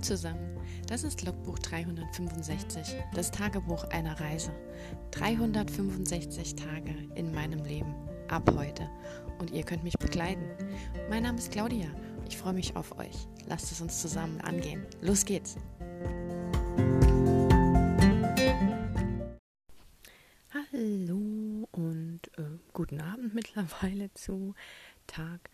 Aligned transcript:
Zusammen, 0.00 0.56
das 0.86 1.02
ist 1.02 1.24
Logbuch 1.24 1.58
365, 1.58 2.94
das 3.14 3.30
Tagebuch 3.32 3.84
einer 3.84 4.18
Reise. 4.20 4.52
365 5.10 6.54
Tage 6.54 6.94
in 7.16 7.32
meinem 7.34 7.64
Leben, 7.64 7.94
ab 8.28 8.48
heute. 8.56 8.88
Und 9.38 9.50
ihr 9.50 9.64
könnt 9.64 9.82
mich 9.82 9.98
begleiten. 9.98 10.48
Mein 11.10 11.24
Name 11.24 11.38
ist 11.38 11.50
Claudia, 11.50 11.88
ich 12.28 12.36
freue 12.36 12.52
mich 12.52 12.76
auf 12.76 12.96
euch. 12.98 13.26
Lasst 13.46 13.72
es 13.72 13.80
uns 13.80 14.00
zusammen 14.00 14.40
angehen. 14.40 14.86
Los 15.00 15.24
geht's! 15.24 15.56
Hallo 20.52 21.66
und 21.72 22.20
äh, 22.36 22.58
guten 22.72 23.00
Abend 23.00 23.34
mittlerweile 23.34 24.14
zu 24.14 24.54
Tag 25.08 25.50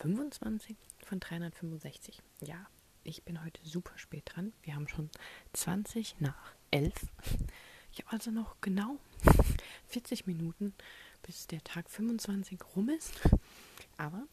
25 0.00 0.76
von 1.06 1.18
365. 1.18 2.20
Ja, 2.42 2.66
ich 3.04 3.22
bin 3.22 3.42
heute 3.44 3.60
super 3.64 3.96
spät 3.98 4.24
dran. 4.26 4.52
Wir 4.62 4.74
haben 4.74 4.88
schon 4.88 5.10
20 5.52 6.20
nach 6.20 6.54
11. 6.70 6.92
Ich 7.92 8.00
habe 8.00 8.12
also 8.12 8.30
noch 8.30 8.56
genau 8.60 8.98
40 9.88 10.26
Minuten, 10.26 10.74
bis 11.22 11.46
der 11.46 11.62
Tag 11.62 11.88
25 11.90 12.58
rum 12.74 12.88
ist. 12.88 13.20
Aber 13.98 14.26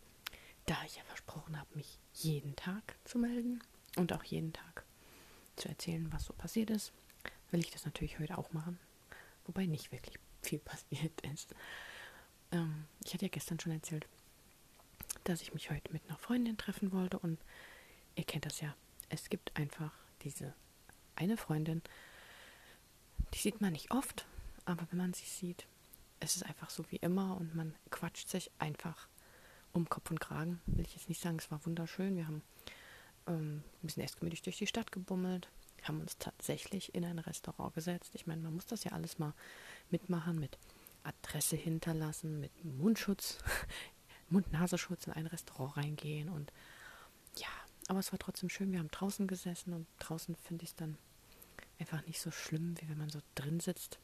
da 0.66 0.78
ich 0.86 0.96
ja 0.96 1.04
versprochen 1.04 1.60
habe, 1.60 1.70
mich 1.76 2.00
jeden 2.14 2.56
Tag 2.56 2.96
zu 3.04 3.20
melden 3.20 3.62
und 3.98 4.14
auch 4.14 4.24
jeden 4.24 4.54
Tag 4.54 4.86
zu 5.58 5.68
erzählen, 5.68 6.12
was 6.12 6.26
so 6.26 6.34
passiert 6.34 6.70
ist, 6.70 6.94
will 7.52 7.60
ich 7.60 7.72
das 7.72 7.86
natürlich 7.86 8.20
heute 8.20 8.38
auch 8.38 8.52
machen. 8.54 8.80
Wobei 9.46 9.66
nicht 9.66 9.92
wirklich 9.92 10.18
viel 10.42 10.60
passiert 10.60 11.20
ist. 11.34 11.54
Ähm, 12.52 12.86
ich 13.04 13.14
hatte 13.14 13.26
ja 13.26 13.32
gestern 13.32 13.60
schon 13.60 13.74
erzählt, 13.74 14.08
dass 15.26 15.42
ich 15.42 15.54
mich 15.54 15.70
heute 15.70 15.92
mit 15.92 16.04
einer 16.08 16.18
Freundin 16.18 16.58
treffen 16.58 16.92
wollte 16.94 17.20
und 17.20 17.38
ihr 18.16 18.24
kennt 18.24 18.46
das 18.46 18.62
ja. 18.62 18.76
Es 19.10 19.30
gibt 19.30 19.55
einfach 19.58 19.91
diese 20.22 20.54
eine 21.16 21.38
Freundin, 21.38 21.82
die 23.34 23.40
sieht 23.40 23.62
man 23.62 23.74
nicht 23.74 23.91
oft, 23.91 24.26
aber 24.66 24.88
wenn 24.90 24.98
man 24.98 25.13
sie 25.13 25.26
sieht, 25.26 25.66
es 26.20 26.35
ist 26.35 26.44
einfach 26.44 26.70
so 26.70 26.84
wie 26.91 26.98
immer 26.98 27.38
und 27.38 27.55
man 27.55 27.76
quatscht 27.90 28.30
sich 28.30 28.52
einfach 28.60 29.08
um 29.74 29.90
Kopf 29.90 30.12
und 30.12 30.20
Kragen. 30.20 30.62
Will 30.66 30.85
ich 30.85 30.96
jetzt 30.96 31.10
nicht 31.10 31.22
sagen, 31.22 31.38
es 31.38 31.50
war 31.52 31.66
wunderschön. 31.66 32.16
Wir 32.16 32.27
haben 32.27 32.44
ähm, 33.27 33.63
ein 33.82 33.88
bisschen 33.88 34.04
erst 34.04 34.20
gemütlich 34.20 34.41
durch 34.41 34.57
die 34.57 34.68
Stadt 34.68 34.91
gebummelt, 34.91 35.50
haben 35.84 36.00
uns 36.02 36.18
tatsächlich 36.18 36.94
in 36.94 37.05
ein 37.05 37.20
Restaurant 37.20 37.74
gesetzt. 37.74 38.12
Ich 38.13 38.28
meine, 38.28 38.41
man 38.41 38.54
muss 38.54 38.66
das 38.66 38.84
ja 38.84 38.91
alles 38.91 39.20
mal 39.20 39.34
mitmachen, 39.90 40.40
mit 40.40 40.57
Adresse 41.04 41.55
hinterlassen, 41.55 42.40
mit 42.40 42.63
Mundschutz, 42.63 43.40
Mund-Nasenschutz 44.30 45.07
in 45.07 45.13
ein 45.13 45.28
Restaurant 45.28 45.78
reingehen 45.78 46.30
und 46.30 46.52
ja, 47.38 47.48
aber 47.92 48.00
es 48.00 48.14
war 48.14 48.20
trotzdem 48.20 48.48
schön. 48.48 48.72
Wir 48.72 48.80
haben 48.80 48.90
draußen 48.90 49.28
gesessen 49.28 49.74
und 49.74 49.86
draußen 50.00 50.34
finde 50.38 50.64
ich 50.64 50.70
es 50.70 50.76
dann 50.78 50.98
einfach 51.78 52.02
nicht 52.08 52.22
so 52.22 52.32
schlimm, 52.32 52.74
wie 52.80 52.88
wenn 52.88 52.98
man 52.98 53.10
so 53.10 53.20
drin 53.36 53.60
sitzt. 53.60 54.00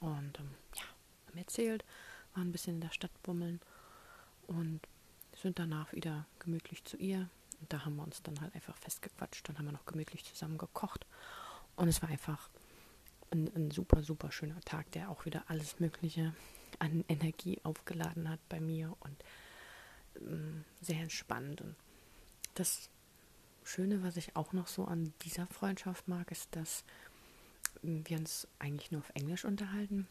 Und 0.00 0.38
ähm, 0.38 0.48
ja, 0.74 0.84
haben 1.26 1.36
erzählt, 1.36 1.84
waren 2.32 2.48
ein 2.48 2.52
bisschen 2.52 2.76
in 2.76 2.80
der 2.80 2.90
Stadt 2.90 3.10
bummeln 3.22 3.60
und 4.46 4.80
sind 5.36 5.58
danach 5.58 5.92
wieder 5.92 6.24
gemütlich 6.38 6.82
zu 6.84 6.96
ihr. 6.96 7.28
Und 7.60 7.70
da 7.70 7.84
haben 7.84 7.96
wir 7.96 8.02
uns 8.02 8.22
dann 8.22 8.40
halt 8.40 8.54
einfach 8.54 8.78
festgequatscht. 8.78 9.46
Dann 9.46 9.58
haben 9.58 9.66
wir 9.66 9.72
noch 9.72 9.84
gemütlich 9.84 10.24
zusammen 10.24 10.56
gekocht. 10.56 11.04
Und 11.76 11.88
es 11.88 12.00
war 12.00 12.08
einfach 12.08 12.48
ein, 13.30 13.54
ein 13.54 13.72
super, 13.72 14.02
super 14.02 14.32
schöner 14.32 14.62
Tag, 14.62 14.90
der 14.92 15.10
auch 15.10 15.26
wieder 15.26 15.44
alles 15.48 15.80
Mögliche 15.80 16.34
an 16.78 17.04
Energie 17.08 17.60
aufgeladen 17.62 18.30
hat 18.30 18.40
bei 18.48 18.58
mir 18.58 18.96
und 19.00 19.22
ähm, 20.16 20.64
sehr 20.80 21.02
entspannt. 21.02 21.60
Und 21.60 21.76
das 22.54 22.88
Schöne, 23.64 24.02
was 24.02 24.16
ich 24.16 24.36
auch 24.36 24.52
noch 24.52 24.66
so 24.66 24.84
an 24.84 25.12
dieser 25.22 25.46
Freundschaft 25.46 26.06
mag, 26.08 26.30
ist, 26.30 26.54
dass 26.54 26.84
wir 27.82 28.18
uns 28.18 28.46
eigentlich 28.58 28.90
nur 28.90 29.00
auf 29.00 29.10
Englisch 29.14 29.44
unterhalten, 29.44 30.06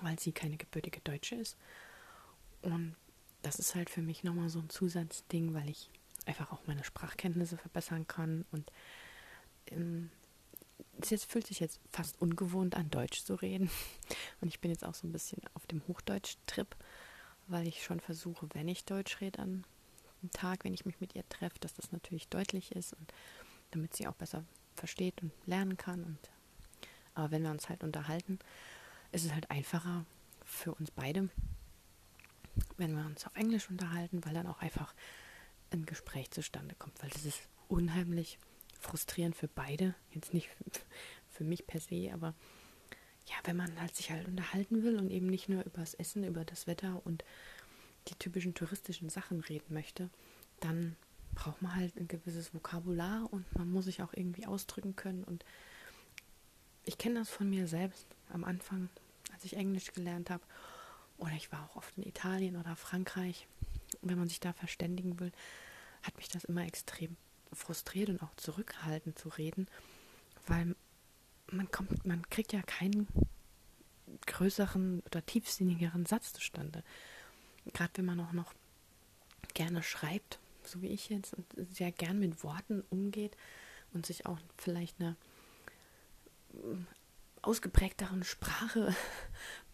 weil 0.00 0.18
sie 0.18 0.32
keine 0.32 0.56
gebürtige 0.56 1.00
Deutsche 1.00 1.36
ist. 1.36 1.56
Und 2.62 2.96
das 3.42 3.58
ist 3.58 3.74
halt 3.74 3.90
für 3.90 4.02
mich 4.02 4.24
nochmal 4.24 4.48
so 4.48 4.58
ein 4.58 4.70
Zusatzding, 4.70 5.54
weil 5.54 5.68
ich 5.68 5.90
einfach 6.26 6.52
auch 6.52 6.66
meine 6.66 6.84
Sprachkenntnisse 6.84 7.56
verbessern 7.56 8.06
kann. 8.06 8.44
Und 8.50 8.70
ähm, 9.66 10.10
es 11.00 11.10
jetzt, 11.10 11.30
fühlt 11.30 11.46
sich 11.46 11.60
jetzt 11.60 11.80
fast 11.90 12.20
ungewohnt 12.20 12.74
an, 12.74 12.90
Deutsch 12.90 13.22
zu 13.22 13.34
reden. 13.34 13.70
Und 14.40 14.48
ich 14.48 14.60
bin 14.60 14.70
jetzt 14.70 14.84
auch 14.84 14.94
so 14.94 15.06
ein 15.06 15.12
bisschen 15.12 15.42
auf 15.54 15.66
dem 15.66 15.82
Hochdeutsch-Trip, 15.86 16.74
weil 17.48 17.68
ich 17.68 17.84
schon 17.84 18.00
versuche, 18.00 18.48
wenn 18.54 18.68
ich 18.68 18.84
Deutsch 18.84 19.20
rede 19.20 19.40
an 19.40 19.64
am 20.24 20.30
Tag, 20.30 20.64
wenn 20.64 20.74
ich 20.74 20.86
mich 20.86 21.00
mit 21.00 21.14
ihr 21.14 21.28
treffe, 21.28 21.58
dass 21.60 21.74
das 21.74 21.92
natürlich 21.92 22.28
deutlich 22.28 22.72
ist 22.72 22.94
und 22.94 23.12
damit 23.70 23.94
sie 23.94 24.08
auch 24.08 24.14
besser 24.14 24.44
versteht 24.74 25.22
und 25.22 25.32
lernen 25.46 25.76
kann. 25.76 26.02
Und 26.02 26.18
aber 27.14 27.30
wenn 27.30 27.42
wir 27.42 27.50
uns 27.50 27.68
halt 27.68 27.84
unterhalten, 27.84 28.38
ist 29.12 29.24
es 29.24 29.32
halt 29.32 29.50
einfacher 29.50 30.04
für 30.44 30.74
uns 30.74 30.90
beide, 30.90 31.28
wenn 32.76 32.96
wir 32.96 33.04
uns 33.04 33.26
auf 33.26 33.36
Englisch 33.36 33.68
unterhalten, 33.70 34.24
weil 34.24 34.34
dann 34.34 34.46
auch 34.46 34.60
einfach 34.60 34.94
ein 35.72 35.86
Gespräch 35.86 36.30
zustande 36.30 36.74
kommt, 36.76 37.00
weil 37.02 37.10
das 37.10 37.24
ist 37.24 37.40
unheimlich 37.68 38.38
frustrierend 38.80 39.36
für 39.36 39.48
beide, 39.48 39.94
jetzt 40.12 40.34
nicht 40.34 40.48
für 41.30 41.44
mich 41.44 41.66
per 41.66 41.80
se, 41.80 42.10
aber 42.12 42.34
ja, 43.26 43.34
wenn 43.44 43.56
man 43.56 43.80
halt 43.80 43.96
sich 43.96 44.10
halt 44.10 44.26
unterhalten 44.28 44.82
will 44.82 44.98
und 44.98 45.10
eben 45.10 45.26
nicht 45.26 45.48
nur 45.48 45.64
über 45.64 45.80
das 45.80 45.94
Essen, 45.94 46.24
über 46.24 46.44
das 46.44 46.66
Wetter 46.66 47.00
und 47.04 47.24
die 48.08 48.14
typischen 48.14 48.54
touristischen 48.54 49.08
Sachen 49.08 49.40
reden 49.40 49.74
möchte, 49.74 50.10
dann 50.60 50.96
braucht 51.34 51.62
man 51.62 51.74
halt 51.74 51.96
ein 51.96 52.08
gewisses 52.08 52.54
Vokabular 52.54 53.28
und 53.32 53.44
man 53.56 53.70
muss 53.70 53.86
sich 53.86 54.02
auch 54.02 54.12
irgendwie 54.12 54.46
ausdrücken 54.46 54.96
können. 54.96 55.24
Und 55.24 55.44
ich 56.84 56.98
kenne 56.98 57.18
das 57.18 57.30
von 57.30 57.48
mir 57.50 57.66
selbst 57.66 58.06
am 58.30 58.44
Anfang, 58.44 58.88
als 59.32 59.44
ich 59.44 59.56
Englisch 59.56 59.92
gelernt 59.92 60.30
habe. 60.30 60.44
Oder 61.18 61.32
ich 61.32 61.50
war 61.52 61.64
auch 61.64 61.76
oft 61.76 61.96
in 61.96 62.04
Italien 62.04 62.56
oder 62.56 62.76
Frankreich. 62.76 63.46
Und 64.00 64.10
wenn 64.10 64.18
man 64.18 64.28
sich 64.28 64.40
da 64.40 64.52
verständigen 64.52 65.18
will, 65.20 65.32
hat 66.02 66.16
mich 66.16 66.28
das 66.28 66.44
immer 66.44 66.64
extrem 66.64 67.16
frustriert 67.52 68.10
und 68.10 68.22
auch 68.22 68.34
zurückgehalten 68.36 69.16
zu 69.16 69.28
reden, 69.28 69.68
weil 70.46 70.74
man 71.50 71.70
kommt, 71.70 72.04
man 72.04 72.28
kriegt 72.30 72.52
ja 72.52 72.62
keinen 72.62 73.06
größeren 74.26 75.00
oder 75.06 75.24
tiefsinnigeren 75.24 76.06
Satz 76.06 76.32
zustande 76.32 76.82
gerade 77.72 77.92
wenn 77.96 78.04
man 78.04 78.20
auch 78.20 78.32
noch 78.32 78.52
gerne 79.54 79.82
schreibt, 79.82 80.38
so 80.64 80.82
wie 80.82 80.88
ich 80.88 81.08
jetzt, 81.08 81.34
und 81.34 81.46
sehr 81.72 81.92
gern 81.92 82.18
mit 82.18 82.42
Worten 82.42 82.82
umgeht 82.90 83.36
und 83.92 84.06
sich 84.06 84.26
auch 84.26 84.38
vielleicht 84.56 85.00
einer 85.00 85.16
mm, 86.52 86.86
ausgeprägteren 87.42 88.24
Sprache 88.24 88.94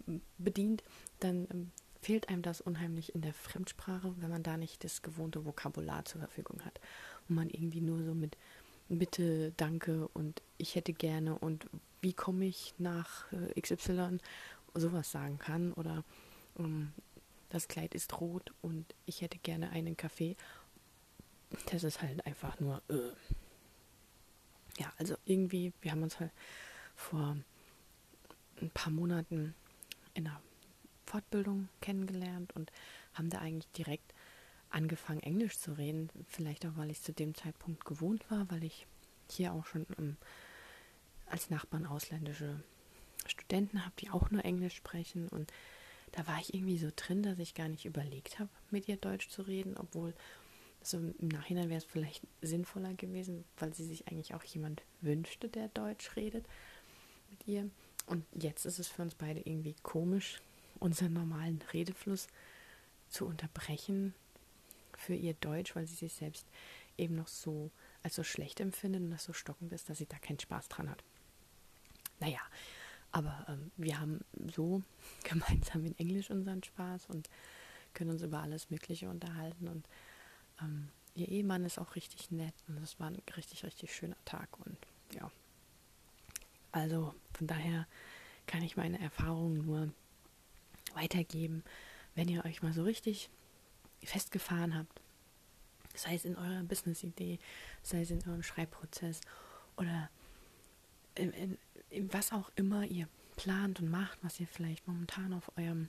bedient, 0.38 0.82
dann 1.20 1.46
ähm, 1.50 1.70
fehlt 2.00 2.28
einem 2.28 2.42
das 2.42 2.60
unheimlich 2.60 3.14
in 3.14 3.22
der 3.22 3.34
Fremdsprache, 3.34 4.14
wenn 4.18 4.30
man 4.30 4.42
da 4.42 4.56
nicht 4.56 4.84
das 4.84 5.02
gewohnte 5.02 5.44
Vokabular 5.44 6.04
zur 6.04 6.20
Verfügung 6.20 6.64
hat. 6.64 6.80
Und 7.28 7.36
man 7.36 7.50
irgendwie 7.50 7.80
nur 7.80 8.02
so 8.02 8.14
mit 8.14 8.36
Bitte, 8.92 9.52
Danke 9.56 10.08
und 10.08 10.42
ich 10.58 10.74
hätte 10.74 10.92
gerne 10.92 11.38
und 11.38 11.68
wie 12.00 12.12
komme 12.12 12.46
ich 12.46 12.74
nach 12.78 13.30
äh, 13.32 13.60
XY 13.60 14.18
sowas 14.74 15.12
sagen 15.12 15.38
kann 15.38 15.72
oder 15.74 16.02
ähm, 16.58 16.92
das 17.50 17.68
Kleid 17.68 17.94
ist 17.94 18.20
rot 18.20 18.52
und 18.62 18.94
ich 19.06 19.20
hätte 19.20 19.38
gerne 19.38 19.70
einen 19.70 19.96
Kaffee. 19.96 20.36
Das 21.66 21.84
ist 21.84 22.00
halt 22.00 22.24
einfach 22.26 22.58
nur. 22.60 22.80
Äh. 22.88 23.12
Ja, 24.78 24.92
also 24.98 25.16
irgendwie, 25.26 25.72
wir 25.82 25.90
haben 25.90 26.02
uns 26.02 26.18
halt 26.18 26.32
vor 26.94 27.36
ein 28.62 28.70
paar 28.70 28.92
Monaten 28.92 29.54
in 30.14 30.26
einer 30.26 30.40
Fortbildung 31.06 31.68
kennengelernt 31.80 32.54
und 32.54 32.70
haben 33.14 33.30
da 33.30 33.38
eigentlich 33.40 33.70
direkt 33.72 34.14
angefangen, 34.70 35.20
Englisch 35.20 35.58
zu 35.58 35.72
reden. 35.72 36.08
Vielleicht 36.28 36.64
auch, 36.64 36.76
weil 36.76 36.90
ich 36.90 37.02
zu 37.02 37.12
dem 37.12 37.34
Zeitpunkt 37.34 37.84
gewohnt 37.84 38.30
war, 38.30 38.48
weil 38.50 38.62
ich 38.62 38.86
hier 39.28 39.52
auch 39.52 39.66
schon 39.66 39.84
um, 39.98 40.16
als 41.26 41.50
Nachbarn 41.50 41.86
ausländische 41.86 42.62
Studenten 43.26 43.84
habe, 43.84 43.94
die 43.98 44.10
auch 44.10 44.30
nur 44.30 44.44
Englisch 44.44 44.76
sprechen 44.76 45.28
und 45.28 45.52
da 46.12 46.26
war 46.26 46.38
ich 46.40 46.54
irgendwie 46.54 46.78
so 46.78 46.90
drin, 46.94 47.22
dass 47.22 47.38
ich 47.38 47.54
gar 47.54 47.68
nicht 47.68 47.84
überlegt 47.84 48.38
habe, 48.38 48.50
mit 48.70 48.88
ihr 48.88 48.96
Deutsch 48.96 49.28
zu 49.28 49.42
reden, 49.42 49.76
obwohl 49.76 50.14
so 50.82 50.98
im 50.98 51.28
Nachhinein 51.28 51.68
wäre 51.68 51.78
es 51.78 51.84
vielleicht 51.84 52.22
sinnvoller 52.40 52.94
gewesen, 52.94 53.44
weil 53.58 53.74
sie 53.74 53.84
sich 53.84 54.08
eigentlich 54.08 54.34
auch 54.34 54.42
jemand 54.44 54.82
wünschte, 55.00 55.48
der 55.48 55.68
Deutsch 55.68 56.16
redet 56.16 56.46
mit 57.30 57.46
ihr. 57.46 57.70
Und 58.06 58.24
jetzt 58.34 58.64
ist 58.64 58.78
es 58.78 58.88
für 58.88 59.02
uns 59.02 59.14
beide 59.14 59.40
irgendwie 59.40 59.76
komisch, 59.82 60.40
unseren 60.78 61.12
normalen 61.12 61.62
Redefluss 61.72 62.28
zu 63.08 63.26
unterbrechen 63.26 64.14
für 64.96 65.14
ihr 65.14 65.34
Deutsch, 65.34 65.76
weil 65.76 65.86
sie 65.86 65.94
sich 65.94 66.14
selbst 66.14 66.46
eben 66.96 67.14
noch 67.14 67.28
so 67.28 67.70
als 68.02 68.14
so 68.14 68.24
schlecht 68.24 68.60
empfindet 68.60 69.02
und 69.02 69.10
das 69.10 69.24
so 69.24 69.32
stockend 69.32 69.72
ist, 69.72 69.88
dass 69.88 69.98
sie 69.98 70.06
da 70.06 70.18
keinen 70.18 70.40
Spaß 70.40 70.68
dran 70.68 70.90
hat. 70.90 71.04
Naja, 72.18 72.40
aber 73.12 73.44
ähm, 73.48 73.70
wir 73.76 73.98
haben 73.98 74.20
so 74.54 74.82
gemeinsam 75.24 75.84
in 75.84 75.98
Englisch 75.98 76.30
unseren 76.30 76.62
Spaß 76.62 77.06
und 77.06 77.28
können 77.94 78.10
uns 78.10 78.22
über 78.22 78.40
alles 78.40 78.70
Mögliche 78.70 79.08
unterhalten. 79.08 79.68
Und 79.68 79.86
ähm, 80.60 80.88
ihr 81.14 81.28
Ehemann 81.28 81.64
ist 81.64 81.78
auch 81.78 81.96
richtig 81.96 82.30
nett 82.30 82.54
und 82.68 82.78
es 82.82 82.98
war 83.00 83.08
ein 83.08 83.20
richtig, 83.36 83.64
richtig 83.64 83.94
schöner 83.94 84.22
Tag 84.24 84.48
und 84.64 84.76
ja. 85.12 85.30
Also 86.72 87.14
von 87.34 87.46
daher 87.46 87.86
kann 88.46 88.62
ich 88.62 88.76
meine 88.76 89.00
Erfahrungen 89.00 89.64
nur 89.64 89.92
weitergeben, 90.94 91.64
wenn 92.14 92.28
ihr 92.28 92.44
euch 92.44 92.62
mal 92.62 92.72
so 92.72 92.82
richtig 92.82 93.30
festgefahren 94.02 94.76
habt, 94.76 95.00
sei 95.94 96.14
es 96.14 96.24
in 96.24 96.36
eurer 96.36 96.62
Business-Idee, 96.62 97.38
sei 97.82 98.02
es 98.02 98.10
in 98.10 98.22
eurem 98.26 98.42
Schreibprozess 98.42 99.20
oder 99.76 100.10
in, 101.14 101.32
in, 101.32 101.58
was 102.12 102.32
auch 102.32 102.50
immer 102.56 102.84
ihr 102.84 103.08
plant 103.36 103.80
und 103.80 103.90
macht, 103.90 104.18
was 104.22 104.40
ihr 104.40 104.46
vielleicht 104.46 104.86
momentan 104.86 105.32
auf 105.32 105.50
eurem 105.56 105.88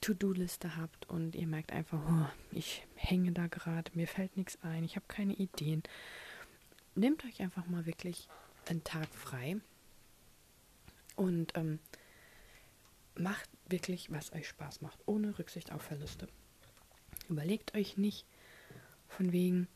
To-Do-Liste 0.00 0.76
habt 0.76 1.08
und 1.08 1.34
ihr 1.34 1.46
merkt 1.46 1.72
einfach, 1.72 2.00
oh, 2.06 2.28
ich 2.50 2.86
hänge 2.94 3.32
da 3.32 3.46
gerade, 3.46 3.90
mir 3.94 4.06
fällt 4.06 4.36
nichts 4.36 4.58
ein, 4.62 4.84
ich 4.84 4.96
habe 4.96 5.06
keine 5.08 5.34
Ideen. 5.34 5.82
Nehmt 6.94 7.24
euch 7.24 7.40
einfach 7.40 7.66
mal 7.66 7.86
wirklich 7.86 8.28
einen 8.68 8.84
Tag 8.84 9.08
frei 9.14 9.56
und 11.16 11.56
ähm, 11.56 11.78
macht 13.16 13.48
wirklich, 13.68 14.10
was 14.10 14.32
euch 14.32 14.48
Spaß 14.48 14.80
macht, 14.82 14.98
ohne 15.06 15.38
Rücksicht 15.38 15.72
auf 15.72 15.82
Verluste. 15.82 16.28
Überlegt 17.28 17.74
euch 17.74 17.96
nicht 17.96 18.26
von 19.08 19.32
wegen, 19.32 19.68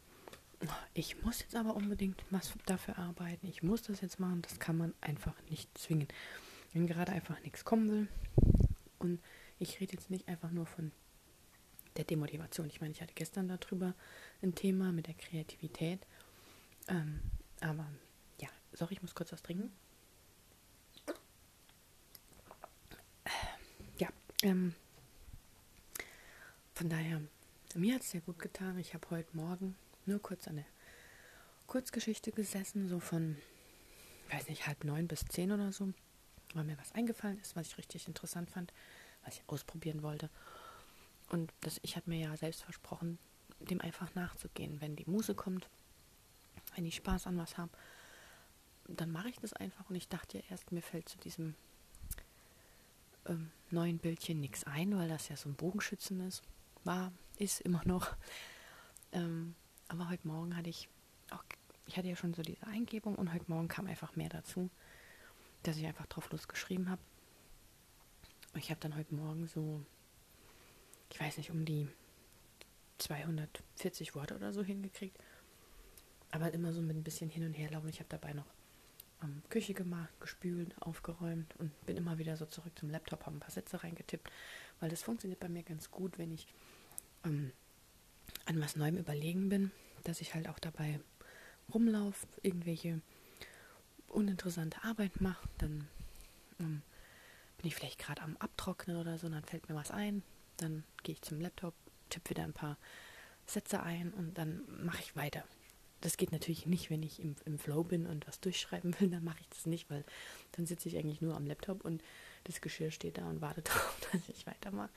ich 0.95 1.23
muss 1.23 1.41
jetzt 1.41 1.55
aber 1.55 1.77
unbedingt 1.77 2.23
was 2.31 2.53
dafür 2.67 2.99
arbeiten, 2.99 3.47
ich 3.47 3.63
muss 3.63 3.83
das 3.83 4.01
jetzt 4.01 4.19
machen, 4.19 4.43
das 4.43 4.59
kann 4.59 4.77
man 4.77 4.95
einfach 5.01 5.35
nicht 5.49 5.77
zwingen. 5.79 6.09
Wenn 6.73 6.87
gerade 6.87 7.13
einfach 7.13 7.41
nichts 7.43 7.65
kommen 7.65 7.91
will 7.91 8.09
und 8.99 9.21
ich 9.59 9.81
rede 9.81 9.93
jetzt 9.95 10.11
nicht 10.11 10.29
einfach 10.29 10.51
nur 10.51 10.67
von 10.67 10.93
der 11.97 12.05
Demotivation. 12.05 12.69
Ich 12.69 12.81
meine, 12.81 12.93
ich 12.93 13.03
hatte 13.03 13.15
gestern 13.15 13.49
darüber 13.49 13.95
ein 14.43 14.55
Thema 14.55 14.93
mit 14.93 15.07
der 15.07 15.15
Kreativität. 15.15 16.07
Ähm, 16.87 17.21
aber 17.61 17.87
ja, 18.41 18.49
sorry, 18.73 18.95
ich 18.95 19.03
muss 19.03 19.15
kurz 19.15 19.33
was 19.33 19.43
trinken. 19.43 19.73
Ja, 23.99 24.09
ähm, 24.43 24.75
von 26.75 26.89
daher, 26.89 27.21
mir 27.75 27.97
hat 27.97 28.03
es 28.03 28.11
sehr 28.11 28.21
gut 28.21 28.39
getan. 28.39 28.79
Ich 28.79 28.95
habe 28.95 29.11
heute 29.11 29.37
Morgen 29.37 29.75
nur 30.09 30.21
kurz 30.21 30.49
an 30.49 30.57
der 30.57 30.67
Kurzgeschichte 31.67 32.33
gesessen, 32.33 32.89
so 32.89 32.99
von, 32.99 33.37
weiß 34.31 34.49
nicht, 34.49 34.67
halb 34.67 34.85
neun 34.85 35.07
bis 35.07 35.25
zehn 35.27 35.53
oder 35.53 35.71
so, 35.71 35.93
weil 36.55 36.65
mir 36.65 36.79
was 36.79 36.93
eingefallen 36.93 37.39
ist, 37.41 37.55
was 37.57 37.69
ich 37.69 37.79
richtig 37.79 38.09
interessant 38.09 38.51
fand 38.51 38.73
was 39.29 39.35
ich 39.35 39.45
ausprobieren 39.47 40.03
wollte. 40.03 40.31
Und 41.31 41.53
das, 41.61 41.79
ich 41.83 41.97
habe 41.97 42.11
mir 42.11 42.19
ja 42.19 42.37
selbst 42.37 42.63
versprochen, 42.63 43.19
dem 43.61 43.81
einfach 43.81 44.15
nachzugehen. 44.15 44.81
Wenn 44.81 44.97
die 44.97 45.05
Muse 45.07 45.35
kommt, 45.35 45.69
wenn 46.75 46.87
ich 46.87 46.97
Spaß 46.97 47.27
an 47.27 47.37
was 47.37 47.59
habe, 47.59 47.71
dann 48.87 49.11
mache 49.11 49.29
ich 49.29 49.37
das 49.37 49.53
einfach. 49.53 49.89
Und 49.91 49.97
ich 49.97 50.09
dachte 50.09 50.39
ja 50.39 50.45
erst, 50.49 50.73
mir 50.73 50.83
fällt 50.83 51.09
zu 51.09 51.19
diesem 51.19 51.55
ähm, 53.27 53.51
neuen 53.71 53.99
Bildchen 53.99 54.41
nichts 54.41 54.65
ein, 54.65 54.97
weil 54.97 55.09
das 55.09 55.29
ja 55.29 55.37
so 55.37 55.49
ein 55.49 55.55
Bogenschützen 55.55 56.27
ist. 56.27 56.43
War, 56.85 57.13
ist 57.37 57.61
immer 57.61 57.83
noch. 57.85 58.17
Ähm, 59.13 59.55
aber 59.89 60.09
heute 60.09 60.27
Morgen 60.27 60.57
hatte 60.57 60.71
ich 60.71 60.89
auch, 61.31 61.43
ich 61.87 61.97
hatte 61.97 62.09
ja 62.09 62.17
schon 62.17 62.35
so 62.35 62.43
diese 62.43 62.67
Eingebung 62.67 63.15
und 63.15 63.33
heute 63.33 63.47
Morgen 63.49 63.69
kam 63.69 63.87
einfach 63.87 64.17
mehr 64.17 64.29
dazu, 64.29 64.71
dass 65.63 65.77
ich 65.77 65.87
einfach 65.87 66.07
drauf 66.07 66.31
losgeschrieben 66.31 66.91
habe. 66.91 67.01
Ich 68.55 68.71
habe 68.71 68.81
dann 68.81 68.97
heute 68.97 69.15
Morgen 69.15 69.47
so, 69.47 69.85
ich 71.11 71.21
weiß 71.21 71.39
nicht, 71.39 71.51
um 71.51 71.65
die 71.65 71.89
240 72.99 74.15
Worte 74.15 74.35
oder 74.35 74.53
so 74.53 74.63
hingekriegt. 74.63 75.17
Aber 76.31 76.53
immer 76.53 76.73
so 76.73 76.83
mit 76.83 76.97
ein 76.97 77.05
bisschen 77.05 77.31
hin 77.31 77.45
und 77.45 77.55
her 77.55 77.71
laufen. 77.71 77.89
Ich 77.89 78.01
habe 78.01 78.09
dabei 78.11 78.35
noch 78.35 78.47
ähm, 79.23 79.43
Küche 79.49 79.75
gemacht, 79.75 80.13
gespült, 80.21 80.75
aufgeräumt 80.81 81.55
und 81.59 81.73
bin 81.87 81.97
immer 81.97 82.19
wieder 82.19 82.37
so 82.37 82.47
zurück 82.47 82.79
zum 82.79 82.91
Laptop, 82.91 83.25
habe 83.27 83.37
ein 83.37 83.41
paar 83.41 83.51
Sätze 83.51 83.83
reingetippt, 83.83 84.31
weil 84.81 84.91
das 84.91 85.03
funktioniert 85.03 85.41
bei 85.41 85.49
mir 85.49 85.63
ganz 85.63 85.91
gut, 85.91 86.19
wenn 86.19 86.33
ich 86.33 86.47
ähm, 87.25 87.53
an 88.47 88.61
was 88.61 88.77
Neuem 88.77 88.97
überlegen 88.97 89.49
bin, 89.49 89.71
dass 90.05 90.21
ich 90.21 90.35
halt 90.35 90.49
auch 90.49 90.59
dabei 90.59 91.01
rumlaufe, 91.73 92.27
irgendwelche 92.43 93.01
uninteressante 94.09 94.83
Arbeit 94.85 95.21
mache, 95.21 95.49
dann 95.59 95.87
ähm, 96.61 96.83
bin 97.59 97.67
ich 97.67 97.75
vielleicht 97.75 97.99
gerade 97.99 98.23
am 98.23 98.37
Abtrocknen 98.39 98.97
oder 98.97 99.19
so, 99.19 99.27
und 99.27 99.33
dann 99.33 99.45
fällt 99.45 99.69
mir 99.69 99.75
was 99.75 99.91
ein, 99.91 100.23
dann 100.57 100.85
gehe 101.03 101.15
ich 101.15 101.23
zum 101.23 101.41
Laptop, 101.41 101.75
tippe 102.09 102.31
wieder 102.31 102.45
ein 102.45 102.53
paar 102.53 102.79
Sätze 103.47 103.83
ein 103.83 104.13
und 104.13 104.39
dann 104.39 104.63
mache 104.85 105.03
ich 105.03 105.17
weiter. 105.17 105.45
Das 106.01 106.17
geht 106.17 106.31
natürlich 106.31 106.67
nicht, 106.67 106.91
wenn 106.91 107.03
ich 107.03 107.21
im, 107.21 107.35
im 107.45 107.59
Flow 107.59 107.83
bin 107.83 108.07
und 108.07 108.27
was 108.29 108.41
durchschreiben 108.41 108.99
will, 109.01 109.11
dann 109.11 109.25
mache 109.25 109.41
ich 109.41 109.49
das 109.49 109.67
nicht, 109.67 109.91
weil 109.91 110.05
dann 110.53 110.67
sitze 110.67 110.89
ich 110.89 110.97
eigentlich 110.97 111.21
nur 111.21 111.35
am 111.35 111.47
Laptop 111.47 111.85
und 111.85 112.03
das 112.45 112.61
Geschirr 112.61 112.91
steht 112.91 113.19
da 113.19 113.29
und 113.29 113.41
wartet 113.41 113.69
darauf, 113.69 114.01
dass 114.13 114.29
ich 114.29 114.47
weitermache. 114.47 114.91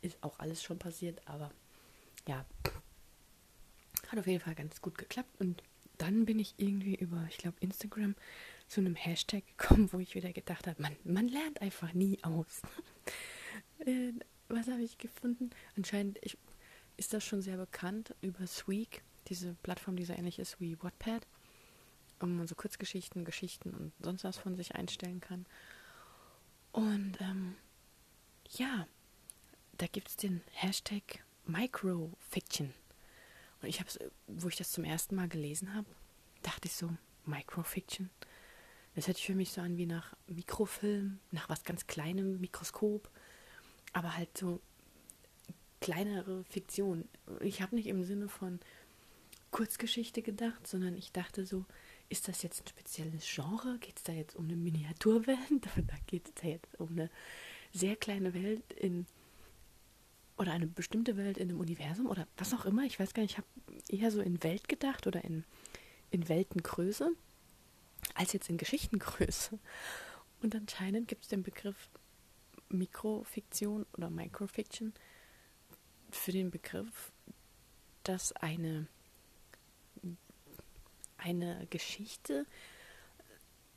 Ist 0.00 0.22
auch 0.22 0.38
alles 0.38 0.62
schon 0.62 0.78
passiert, 0.78 1.20
aber 1.26 1.50
ja, 2.26 2.44
hat 4.08 4.18
auf 4.18 4.26
jeden 4.26 4.40
Fall 4.40 4.54
ganz 4.54 4.80
gut 4.80 4.98
geklappt 4.98 5.40
und 5.40 5.62
dann 5.98 6.24
bin 6.26 6.38
ich 6.38 6.54
irgendwie 6.58 6.94
über, 6.94 7.24
ich 7.28 7.38
glaube, 7.38 7.56
Instagram 7.60 8.14
zu 8.68 8.80
einem 8.80 8.94
Hashtag 8.94 9.44
gekommen, 9.46 9.92
wo 9.92 9.98
ich 9.98 10.14
wieder 10.14 10.32
gedacht 10.32 10.66
habe, 10.66 10.80
man, 10.80 10.96
man 11.04 11.28
lernt 11.28 11.60
einfach 11.60 11.92
nie 11.92 12.22
aus. 12.22 12.62
äh, 13.80 14.12
was 14.48 14.68
habe 14.68 14.82
ich 14.82 14.98
gefunden? 14.98 15.50
Anscheinend 15.76 16.18
ich, 16.22 16.38
ist 16.96 17.12
das 17.12 17.24
schon 17.24 17.42
sehr 17.42 17.56
bekannt 17.56 18.14
über 18.20 18.46
Sweek, 18.46 19.02
diese 19.28 19.54
Plattform, 19.62 19.96
die 19.96 20.04
so 20.04 20.12
ähnlich 20.12 20.38
ist 20.38 20.60
wie 20.60 20.80
Wattpad, 20.82 21.26
wo 22.20 22.26
man 22.26 22.46
so 22.46 22.54
Kurzgeschichten, 22.54 23.24
Geschichten 23.24 23.74
und 23.74 23.92
sonst 24.00 24.24
was 24.24 24.38
von 24.38 24.56
sich 24.56 24.74
einstellen 24.74 25.20
kann. 25.20 25.46
Und 26.72 27.20
ähm, 27.20 27.56
ja, 28.50 28.86
da 29.76 29.86
gibt 29.86 30.08
es 30.08 30.16
den 30.16 30.42
Hashtag 30.52 31.24
Microfiction. 31.46 32.72
Und 33.60 33.68
ich 33.68 33.80
habe 33.80 33.90
wo 34.26 34.48
ich 34.48 34.56
das 34.56 34.70
zum 34.70 34.84
ersten 34.84 35.16
Mal 35.16 35.28
gelesen 35.28 35.74
habe, 35.74 35.88
dachte 36.42 36.68
ich 36.68 36.74
so, 36.74 36.90
Microfiction. 37.24 38.10
Das 38.94 39.06
hört 39.06 39.16
sich 39.16 39.26
für 39.26 39.34
mich 39.34 39.52
so 39.52 39.60
an 39.60 39.76
wie 39.76 39.86
nach 39.86 40.16
Mikrofilm, 40.26 41.20
nach 41.30 41.48
was 41.48 41.64
ganz 41.64 41.86
kleinem 41.86 42.40
Mikroskop, 42.40 43.08
aber 43.92 44.16
halt 44.16 44.36
so 44.36 44.60
kleinere 45.80 46.44
Fiktion. 46.44 47.08
Ich 47.40 47.62
habe 47.62 47.76
nicht 47.76 47.86
im 47.86 48.02
Sinne 48.04 48.28
von 48.28 48.58
Kurzgeschichte 49.50 50.22
gedacht, 50.22 50.66
sondern 50.66 50.96
ich 50.96 51.12
dachte 51.12 51.46
so, 51.46 51.64
ist 52.08 52.28
das 52.28 52.42
jetzt 52.42 52.62
ein 52.62 52.68
spezielles 52.68 53.24
Genre? 53.26 53.78
Geht 53.78 53.98
es 53.98 54.02
da 54.02 54.12
jetzt 54.12 54.36
um 54.36 54.46
eine 54.46 54.56
Miniaturwelt? 54.56 55.38
da 55.62 55.94
geht 56.06 56.28
es 56.28 56.34
da 56.34 56.48
jetzt 56.48 56.78
um 56.80 56.90
eine 56.90 57.10
sehr 57.72 57.96
kleine 57.96 58.34
Welt 58.34 58.72
in 58.72 59.06
oder 60.38 60.52
eine 60.52 60.66
bestimmte 60.66 61.16
Welt 61.16 61.36
in 61.36 61.50
einem 61.50 61.60
Universum 61.60 62.06
oder 62.06 62.26
was 62.36 62.54
auch 62.54 62.64
immer. 62.64 62.84
Ich 62.84 62.98
weiß 62.98 63.12
gar 63.12 63.22
nicht, 63.22 63.32
ich 63.32 63.38
habe 63.38 63.48
eher 63.88 64.10
so 64.10 64.20
in 64.20 64.42
Welt 64.42 64.68
gedacht 64.68 65.06
oder 65.06 65.24
in, 65.24 65.44
in 66.10 66.28
Weltengröße 66.28 67.10
als 68.14 68.32
jetzt 68.32 68.48
in 68.48 68.56
Geschichtengröße. 68.56 69.58
Und 70.40 70.54
anscheinend 70.54 71.08
gibt 71.08 71.24
es 71.24 71.28
den 71.28 71.42
Begriff 71.42 71.90
Mikrofiktion 72.68 73.86
oder 73.94 74.10
Microfiction 74.10 74.92
für 76.10 76.32
den 76.32 76.50
Begriff, 76.50 77.12
dass 78.04 78.32
eine, 78.32 78.86
eine 81.16 81.66
Geschichte 81.70 82.46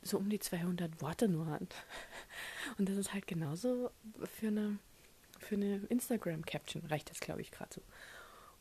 so 0.02 0.18
um 0.18 0.28
die 0.28 0.40
200 0.40 1.00
Worte 1.00 1.28
nur 1.28 1.46
hat. 1.46 1.74
Und 2.78 2.88
das 2.88 2.96
ist 2.96 3.12
halt 3.12 3.26
genauso 3.26 3.90
für 4.38 4.48
eine, 4.48 4.78
für 5.42 5.56
eine 5.56 5.76
Instagram-Caption, 5.88 6.86
reicht 6.86 7.10
das, 7.10 7.20
glaube 7.20 7.40
ich, 7.40 7.50
gerade 7.50 7.74
so. 7.74 7.82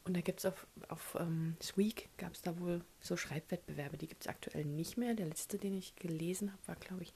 Und 0.03 0.15
da 0.17 0.21
gibt 0.21 0.39
es 0.39 0.45
auf, 0.45 0.65
auf 0.87 1.15
ähm, 1.19 1.55
Sweek 1.61 2.09
gab 2.17 2.33
es 2.33 2.41
da 2.41 2.59
wohl 2.59 2.81
so 3.01 3.17
Schreibwettbewerbe, 3.17 3.97
die 3.97 4.07
gibt 4.07 4.23
es 4.23 4.27
aktuell 4.27 4.65
nicht 4.65 4.97
mehr. 4.97 5.13
Der 5.13 5.27
letzte, 5.27 5.57
den 5.57 5.77
ich 5.77 5.95
gelesen 5.95 6.51
habe, 6.51 6.67
war, 6.67 6.75
glaube 6.75 7.03
ich, 7.03 7.13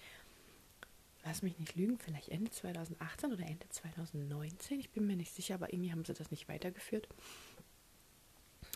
lass 1.23 1.41
mich 1.41 1.57
nicht 1.57 1.75
lügen, 1.75 1.97
vielleicht 1.97 2.29
Ende 2.29 2.51
2018 2.51 3.33
oder 3.33 3.43
Ende 3.43 3.67
2019. 3.69 4.79
Ich 4.79 4.91
bin 4.91 5.07
mir 5.07 5.15
nicht 5.15 5.33
sicher, 5.33 5.55
aber 5.55 5.73
irgendwie 5.73 5.91
haben 5.91 6.05
sie 6.05 6.13
das 6.13 6.29
nicht 6.29 6.47
weitergeführt. 6.47 7.07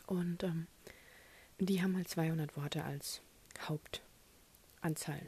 Und 0.08 0.43
ähm, 0.43 0.65
die 1.60 1.84
haben 1.84 1.96
halt 1.96 2.08
200 2.08 2.58
Worte 2.58 2.84
als 2.84 3.22
Hauptanzahl 3.62 5.22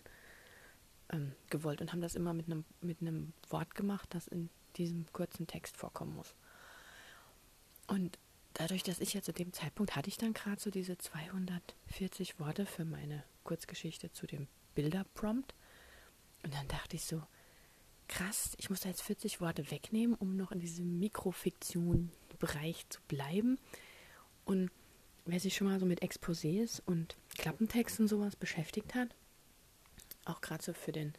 ähm, 1.12 1.34
gewollt 1.52 1.82
und 1.82 1.92
haben 1.92 2.02
das 2.02 2.16
immer 2.16 2.34
mit 2.34 2.48
einem 2.48 2.66
mit 2.82 3.02
einem 3.02 3.34
Wort 3.50 3.76
gemacht, 3.76 4.08
das 4.14 4.28
in 4.28 4.50
diesem 4.78 5.12
kurzen 5.14 5.48
Text 5.48 5.78
vorkommen 5.78 6.16
muss. 6.16 6.36
Und 7.88 8.18
dadurch, 8.54 8.84
dass 8.84 9.00
ich 9.00 9.14
ja 9.14 9.22
zu 9.22 9.34
dem 9.34 9.54
Zeitpunkt 9.54 9.96
hatte 9.96 10.10
ich 10.10 10.18
dann 10.18 10.34
gerade 10.34 10.62
so 10.62 10.70
diese 10.70 10.98
240 10.98 12.40
Worte 12.40 12.66
für 12.66 12.86
meine 12.86 13.24
Kurzgeschichte 13.44 14.12
zu 14.12 14.28
dem 14.28 14.48
Bilderprompt. 14.76 15.54
Und 16.44 16.54
dann 16.54 16.68
dachte 16.68 16.96
ich 16.96 17.06
so, 17.06 17.22
krass, 18.08 18.54
ich 18.58 18.70
muss 18.70 18.82
da 18.82 18.90
jetzt 18.90 19.04
40 19.04 19.42
Worte 19.42 19.72
wegnehmen, 19.72 20.16
um 20.16 20.36
noch 20.36 20.52
in 20.52 20.60
diesem 20.60 21.00
Mikrofiktion-Bereich 21.00 22.88
zu 22.90 23.02
bleiben. 23.08 23.58
Und 24.46 24.72
wer 25.26 25.40
sich 25.40 25.56
schon 25.56 25.68
mal 25.68 25.80
so 25.80 25.86
mit 25.86 26.02
Exposés 26.02 26.82
und 26.86 27.16
Klappentexten 27.38 28.08
sowas 28.08 28.36
beschäftigt 28.36 28.96
hat, 28.96 29.16
auch 30.26 30.42
gerade 30.42 30.64
so 30.64 30.74
für 30.74 30.92
den 30.92 31.14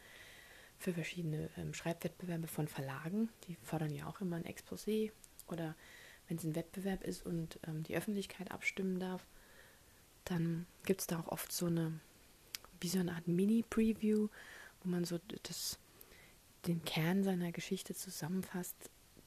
für 0.83 0.93
verschiedene 0.93 1.49
ähm, 1.57 1.73
Schreibwettbewerbe 1.73 2.47
von 2.47 2.67
Verlagen, 2.67 3.29
die 3.47 3.55
fordern 3.63 3.93
ja 3.93 4.05
auch 4.07 4.19
immer 4.19 4.35
ein 4.35 4.45
Exposé 4.45 5.11
oder 5.47 5.75
wenn 6.27 6.37
es 6.37 6.43
ein 6.43 6.55
Wettbewerb 6.55 7.03
ist 7.03 7.25
und 7.25 7.57
ähm, 7.65 7.83
die 7.83 7.95
Öffentlichkeit 7.95 8.51
abstimmen 8.51 8.99
darf, 8.99 9.25
dann 10.25 10.65
gibt 10.85 11.01
es 11.01 11.07
da 11.07 11.19
auch 11.19 11.29
oft 11.29 11.51
so 11.53 11.67
eine, 11.67 11.99
wie 12.81 12.89
so 12.89 12.99
eine 12.99 13.13
Art 13.13 13.27
Mini-Preview, 13.27 14.27
wo 14.83 14.89
man 14.89 15.05
so 15.05 15.19
das, 15.43 15.79
den 16.67 16.83
Kern 16.83 17.23
seiner 17.23 17.53
Geschichte 17.53 17.95
zusammenfasst, 17.95 18.75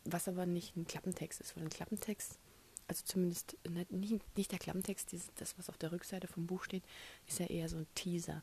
was 0.05 0.29
aber 0.29 0.45
nicht 0.45 0.77
ein 0.77 0.87
Klappentext 0.87 1.41
ist, 1.41 1.57
weil 1.57 1.65
ein 1.65 1.71
Klappentext, 1.71 2.39
also 2.87 3.03
zumindest 3.05 3.57
nicht, 3.91 4.37
nicht 4.37 4.53
der 4.53 4.59
Klappentext, 4.59 5.15
das, 5.37 5.59
was 5.59 5.71
auf 5.71 5.79
der 5.79 5.93
Rückseite 5.93 6.29
vom 6.29 6.47
Buch 6.47 6.65
steht, 6.65 6.85
ist 7.27 7.39
ja 7.39 7.47
eher 7.47 7.69
so 7.71 7.79
ein 7.79 7.87
Teaser. 7.95 8.43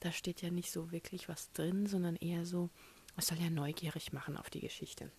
Da 0.00 0.12
steht 0.12 0.42
ja 0.42 0.50
nicht 0.50 0.70
so 0.70 0.90
wirklich 0.92 1.28
was 1.28 1.52
drin, 1.52 1.86
sondern 1.86 2.16
eher 2.16 2.44
so, 2.46 2.70
es 3.16 3.26
soll 3.26 3.38
ja 3.38 3.50
neugierig 3.50 4.12
machen 4.12 4.36
auf 4.36 4.50
die 4.50 4.60
Geschichte. 4.60 5.10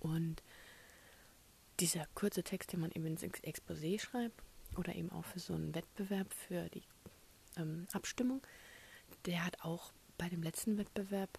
Und 0.00 0.42
dieser 1.80 2.06
kurze 2.14 2.42
Text, 2.42 2.72
den 2.72 2.80
man 2.80 2.90
eben 2.92 3.06
ins 3.06 3.22
Exposé 3.22 4.00
schreibt 4.00 4.42
oder 4.76 4.94
eben 4.94 5.10
auch 5.10 5.24
für 5.24 5.40
so 5.40 5.54
einen 5.54 5.74
Wettbewerb 5.74 6.32
für 6.32 6.68
die 6.70 6.82
ähm, 7.56 7.86
Abstimmung, 7.92 8.40
der 9.26 9.44
hat 9.44 9.62
auch 9.62 9.92
bei 10.18 10.28
dem 10.28 10.42
letzten 10.42 10.78
Wettbewerb, 10.78 11.38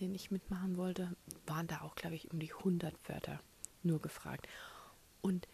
den 0.00 0.14
ich 0.14 0.30
mitmachen 0.30 0.76
wollte, 0.76 1.16
waren 1.46 1.66
da 1.66 1.82
auch, 1.82 1.94
glaube 1.96 2.16
ich, 2.16 2.30
um 2.30 2.38
die 2.38 2.52
100 2.52 3.08
Wörter 3.08 3.40
nur 3.82 4.00
gefragt. 4.00 4.48
Und 5.20 5.46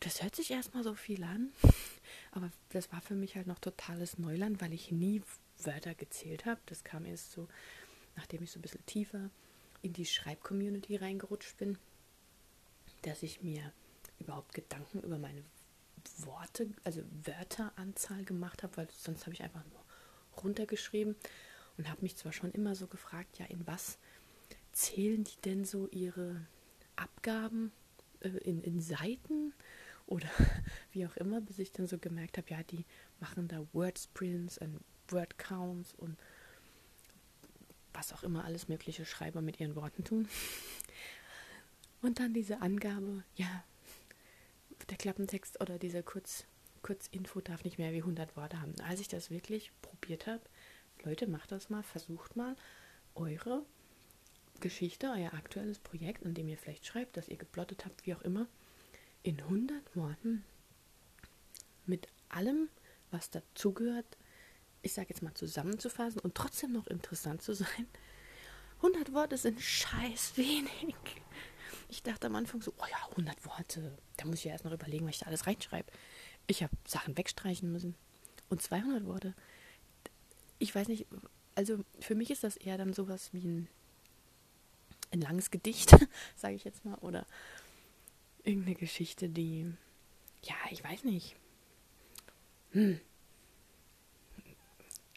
das 0.00 0.22
hört 0.22 0.34
sich 0.34 0.50
erstmal 0.50 0.82
so 0.82 0.94
viel 0.94 1.22
an, 1.24 1.52
aber 2.32 2.50
das 2.70 2.92
war 2.92 3.00
für 3.00 3.14
mich 3.14 3.36
halt 3.36 3.46
noch 3.46 3.58
totales 3.58 4.18
Neuland, 4.18 4.60
weil 4.60 4.72
ich 4.72 4.90
nie 4.90 5.22
Wörter 5.66 5.94
gezählt 5.94 6.46
habe. 6.46 6.60
Das 6.66 6.84
kam 6.84 7.04
erst 7.04 7.32
so, 7.32 7.48
nachdem 8.16 8.42
ich 8.42 8.50
so 8.50 8.58
ein 8.58 8.62
bisschen 8.62 8.84
tiefer 8.86 9.30
in 9.82 9.92
die 9.92 10.06
Schreibcommunity 10.06 10.96
reingerutscht 10.96 11.56
bin 11.56 11.78
dass 13.02 13.22
ich 13.22 13.42
mir 13.42 13.72
überhaupt 14.18 14.54
Gedanken 14.54 15.00
über 15.00 15.18
meine 15.18 15.42
Worte, 16.18 16.68
also 16.84 17.02
Wörteranzahl 17.24 18.24
gemacht 18.24 18.62
habe, 18.62 18.76
weil 18.76 18.88
sonst 18.90 19.22
habe 19.22 19.34
ich 19.34 19.42
einfach 19.42 19.64
nur 19.66 19.84
runtergeschrieben 20.42 21.16
und 21.76 21.88
habe 21.88 22.02
mich 22.02 22.16
zwar 22.16 22.32
schon 22.32 22.52
immer 22.52 22.74
so 22.74 22.86
gefragt, 22.86 23.38
ja, 23.38 23.46
in 23.46 23.66
was 23.66 23.98
zählen 24.72 25.24
die 25.24 25.40
denn 25.44 25.64
so 25.64 25.88
ihre 25.88 26.46
Abgaben 26.96 27.72
äh, 28.20 28.28
in, 28.28 28.62
in 28.62 28.80
Seiten 28.80 29.52
oder 30.06 30.28
wie 30.92 31.06
auch 31.06 31.16
immer, 31.16 31.40
bis 31.40 31.58
ich 31.58 31.72
dann 31.72 31.86
so 31.86 31.98
gemerkt 31.98 32.38
habe, 32.38 32.50
ja, 32.50 32.62
die 32.62 32.84
machen 33.18 33.48
da 33.48 33.66
Word 33.72 33.98
Sprints 33.98 34.58
und 34.58 34.80
Word 35.12 35.38
Counts 35.38 35.94
und 35.94 36.16
was 37.92 38.12
auch 38.12 38.22
immer 38.22 38.44
alles 38.44 38.68
mögliche 38.68 39.04
Schreiber 39.04 39.40
mit 39.40 39.60
ihren 39.60 39.76
Worten 39.76 40.04
tun. 40.04 40.28
Und 42.02 42.18
dann 42.18 42.32
diese 42.32 42.62
Angabe, 42.62 43.24
ja, 43.34 43.62
der 44.88 44.96
Klappentext 44.96 45.60
oder 45.60 45.78
dieser 45.78 46.02
Kurz, 46.02 46.44
Kurzinfo 46.82 47.40
darf 47.42 47.62
nicht 47.64 47.76
mehr 47.76 47.92
wie 47.92 47.98
100 47.98 48.36
Worte 48.36 48.60
haben. 48.60 48.74
Als 48.88 49.00
ich 49.00 49.08
das 49.08 49.30
wirklich 49.30 49.70
probiert 49.82 50.26
habe, 50.26 50.40
Leute, 51.04 51.26
macht 51.26 51.52
das 51.52 51.68
mal, 51.68 51.82
versucht 51.82 52.36
mal, 52.36 52.56
eure 53.14 53.66
Geschichte, 54.60 55.10
euer 55.14 55.34
aktuelles 55.34 55.78
Projekt, 55.78 56.24
an 56.24 56.34
dem 56.34 56.48
ihr 56.48 56.56
vielleicht 56.56 56.86
schreibt, 56.86 57.16
das 57.16 57.28
ihr 57.28 57.36
geplottet 57.36 57.84
habt, 57.84 58.06
wie 58.06 58.14
auch 58.14 58.22
immer, 58.22 58.46
in 59.22 59.40
100 59.40 59.96
Worten 59.96 60.44
mit 61.86 62.08
allem, 62.28 62.68
was 63.10 63.30
dazugehört, 63.30 64.16
ich 64.82 64.92
sage 64.92 65.08
jetzt 65.10 65.22
mal 65.22 65.34
zusammenzufassen 65.34 66.20
und 66.20 66.34
trotzdem 66.34 66.72
noch 66.72 66.86
interessant 66.86 67.42
zu 67.42 67.54
sein. 67.54 67.86
100 68.76 69.12
Worte 69.12 69.36
sind 69.36 69.60
scheiß 69.60 70.36
wenig. 70.36 70.96
Ich 71.88 72.02
dachte 72.02 72.28
am 72.28 72.36
Anfang 72.36 72.62
so, 72.62 72.72
oh 72.78 72.86
ja, 72.90 73.08
100 73.10 73.44
Worte. 73.44 73.98
Da 74.16 74.24
muss 74.24 74.36
ich 74.36 74.44
ja 74.44 74.52
erst 74.52 74.64
noch 74.64 74.72
überlegen, 74.72 75.06
was 75.06 75.16
ich 75.16 75.20
da 75.20 75.26
alles 75.26 75.46
reinschreibe. 75.46 75.90
Ich 76.46 76.62
habe 76.62 76.72
Sachen 76.86 77.16
wegstreichen 77.16 77.70
müssen. 77.70 77.94
Und 78.48 78.62
200 78.62 79.04
Worte. 79.06 79.34
Ich 80.58 80.74
weiß 80.74 80.88
nicht, 80.88 81.06
also 81.54 81.84
für 82.00 82.14
mich 82.14 82.30
ist 82.30 82.44
das 82.44 82.56
eher 82.56 82.78
dann 82.78 82.92
sowas 82.92 83.32
wie 83.32 83.46
ein, 83.46 83.68
ein 85.12 85.20
langes 85.20 85.50
Gedicht, 85.50 85.96
sage 86.36 86.54
ich 86.54 86.64
jetzt 86.64 86.84
mal, 86.84 86.96
oder 86.96 87.26
irgendeine 88.44 88.76
Geschichte, 88.76 89.28
die, 89.28 89.70
ja, 90.42 90.54
ich 90.70 90.82
weiß 90.82 91.04
nicht. 91.04 91.36
Hm. 92.72 93.00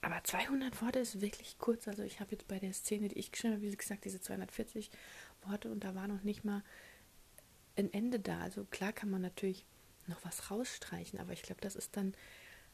Aber 0.04 0.22
200 0.22 0.82
Worte 0.82 1.00
ist 1.00 1.22
wirklich 1.22 1.58
kurz. 1.60 1.88
Also 1.88 2.04
ich 2.04 2.20
habe 2.20 2.32
jetzt 2.32 2.48
bei 2.50 2.60
der 2.60 2.74
Szene, 2.74 3.08
die 3.08 3.18
ich 3.18 3.32
geschrieben 3.32 3.54
habe, 3.56 3.64
wie 3.64 3.76
gesagt, 3.76 4.04
diese 4.04 4.20
240 4.20 4.92
Worte 5.44 5.72
und 5.72 5.84
da 5.84 5.96
war 5.96 6.10
noch 6.10 6.24
nicht 6.24 6.44
mal 6.44 6.62
ein 7.78 7.92
Ende 7.94 8.20
da. 8.20 8.40
Also 8.40 8.66
klar 8.66 8.92
kann 8.92 9.10
man 9.10 9.22
natürlich 9.22 9.66
noch 10.08 10.24
was 10.26 10.52
rausstreichen, 10.52 11.20
aber 11.20 11.32
ich 11.32 11.42
glaube, 11.42 11.62
das 11.62 11.78
ist 11.78 11.96
dann, 11.96 12.14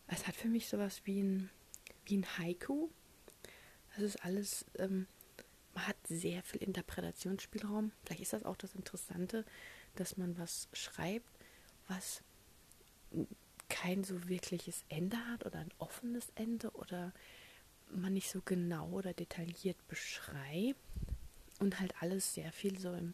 es 0.07 0.25
hat 0.27 0.35
für 0.35 0.47
mich 0.47 0.67
sowas 0.69 1.01
wie 1.05 1.21
ein, 1.21 1.51
wie 2.05 2.17
ein 2.17 2.25
Haiku. 2.39 2.89
Das 3.95 4.03
ist 4.03 4.25
alles, 4.25 4.65
ähm, 4.79 5.05
man 5.75 5.87
hat 5.87 5.97
sehr 6.07 6.41
viel 6.41 6.63
Interpretationsspielraum. 6.63 7.91
Vielleicht 8.03 8.21
ist 8.21 8.33
das 8.33 8.43
auch 8.43 8.57
das 8.57 8.73
Interessante, 8.73 9.45
dass 9.95 10.17
man 10.17 10.35
was 10.39 10.67
schreibt, 10.73 11.29
was 11.87 12.23
kein 13.69 14.03
so 14.03 14.27
wirkliches 14.27 14.83
Ende 14.89 15.17
hat 15.27 15.45
oder 15.45 15.59
ein 15.59 15.71
offenes 15.77 16.27
Ende 16.35 16.71
oder 16.71 17.13
man 17.91 18.13
nicht 18.13 18.29
so 18.29 18.41
genau 18.43 18.89
oder 18.89 19.13
detailliert 19.13 19.77
beschreibt, 19.87 20.79
und 21.59 21.79
halt 21.79 21.93
alles 22.01 22.33
sehr 22.33 22.51
viel 22.51 22.79
so 22.79 22.93
im, 22.93 23.13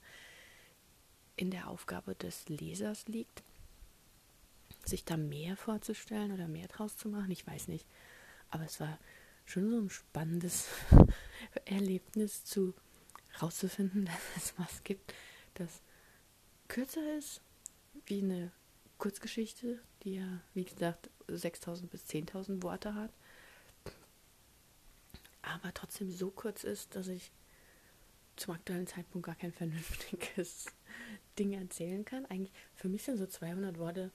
in 1.35 1.51
der 1.51 1.67
Aufgabe 1.67 2.15
des 2.15 2.47
Lesers 2.47 3.07
liegt, 3.07 3.43
sich 4.85 5.03
da 5.03 5.17
mehr 5.17 5.57
vorzustellen 5.57 6.31
oder 6.31 6.47
mehr 6.47 6.67
draus 6.67 6.95
zu 6.95 7.09
machen. 7.09 7.31
Ich 7.31 7.45
weiß 7.45 7.67
nicht. 7.67 7.85
Aber 8.51 8.63
es 8.63 8.79
war 8.79 8.99
schon 9.45 9.69
so 9.69 9.79
ein 9.79 9.89
spannendes 9.89 10.67
Erlebnis 11.65 12.45
zu 12.45 12.73
rauszufinden, 13.41 14.05
dass 14.35 14.37
es 14.37 14.53
was 14.57 14.83
gibt, 14.83 15.13
das 15.55 15.81
kürzer 16.67 17.17
ist 17.17 17.41
wie 18.05 18.21
eine 18.21 18.51
Kurzgeschichte, 18.97 19.79
die 20.03 20.15
ja, 20.15 20.41
wie 20.53 20.65
gesagt, 20.65 21.09
6000 21.27 21.89
bis 21.89 22.05
10.000 22.05 22.63
Worte 22.63 22.95
hat, 22.95 23.11
aber 25.41 25.73
trotzdem 25.73 26.11
so 26.11 26.31
kurz 26.31 26.63
ist, 26.63 26.95
dass 26.95 27.07
ich 27.07 27.31
zum 28.35 28.53
aktuellen 28.53 28.87
Zeitpunkt 28.87 29.25
gar 29.25 29.35
kein 29.35 29.53
vernünftiges 29.53 30.65
Ding 31.39 31.53
erzählen 31.53 32.03
kann. 32.03 32.25
Eigentlich, 32.25 32.51
für 32.73 32.89
mich 32.89 33.03
sind 33.03 33.17
so 33.17 33.25
200 33.25 33.77
Worte, 33.79 34.11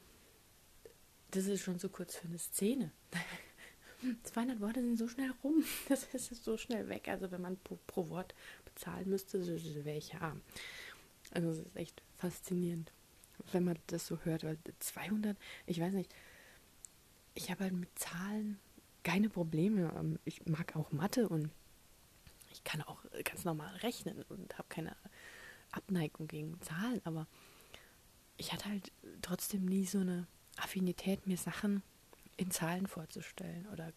das 1.30 1.46
ist 1.46 1.62
schon 1.62 1.78
so 1.78 1.88
kurz 1.88 2.16
für 2.16 2.28
eine 2.28 2.38
Szene. 2.38 2.90
200 4.24 4.60
Worte 4.60 4.80
sind 4.80 4.98
so 4.98 5.08
schnell 5.08 5.32
rum, 5.44 5.64
das 5.88 6.04
ist 6.12 6.44
so 6.44 6.56
schnell 6.56 6.88
weg. 6.88 7.08
Also 7.08 7.30
wenn 7.30 7.40
man 7.40 7.56
pro, 7.58 7.78
pro 7.86 8.08
Wort 8.08 8.34
bezahlen 8.64 9.08
müsste, 9.08 9.42
so 9.42 9.52
wäre 9.84 9.98
ich 9.98 10.14
arm. 10.16 10.40
Also 11.32 11.50
es 11.50 11.58
ist 11.58 11.76
echt 11.76 12.02
faszinierend, 12.18 12.92
wenn 13.52 13.64
man 13.64 13.78
das 13.88 14.06
so 14.06 14.18
hört. 14.24 14.44
Weil 14.44 14.58
200, 14.78 15.36
ich 15.66 15.80
weiß 15.80 15.92
nicht, 15.92 16.14
ich 17.34 17.50
habe 17.50 17.64
halt 17.64 17.74
mit 17.74 17.98
Zahlen 17.98 18.58
keine 19.02 19.28
Probleme. 19.28 19.92
Ähm, 19.98 20.18
ich 20.24 20.46
mag 20.46 20.76
auch 20.76 20.92
Mathe 20.92 21.28
und 21.28 21.50
ich 22.52 22.64
kann 22.64 22.82
auch 22.82 22.98
ganz 23.24 23.44
normal 23.44 23.74
rechnen 23.76 24.22
und 24.28 24.58
habe 24.58 24.68
keine 24.68 24.96
Abneigung 25.70 26.26
gegen 26.26 26.60
Zahlen, 26.60 27.00
aber 27.04 27.26
ich 28.36 28.52
hatte 28.52 28.68
halt 28.68 28.92
trotzdem 29.22 29.66
nie 29.66 29.86
so 29.86 29.98
eine 29.98 30.26
Affinität, 30.56 31.26
mir 31.26 31.36
Sachen 31.36 31.82
in 32.36 32.50
Zahlen 32.50 32.86
vorzustellen 32.86 33.66
oder 33.68 33.92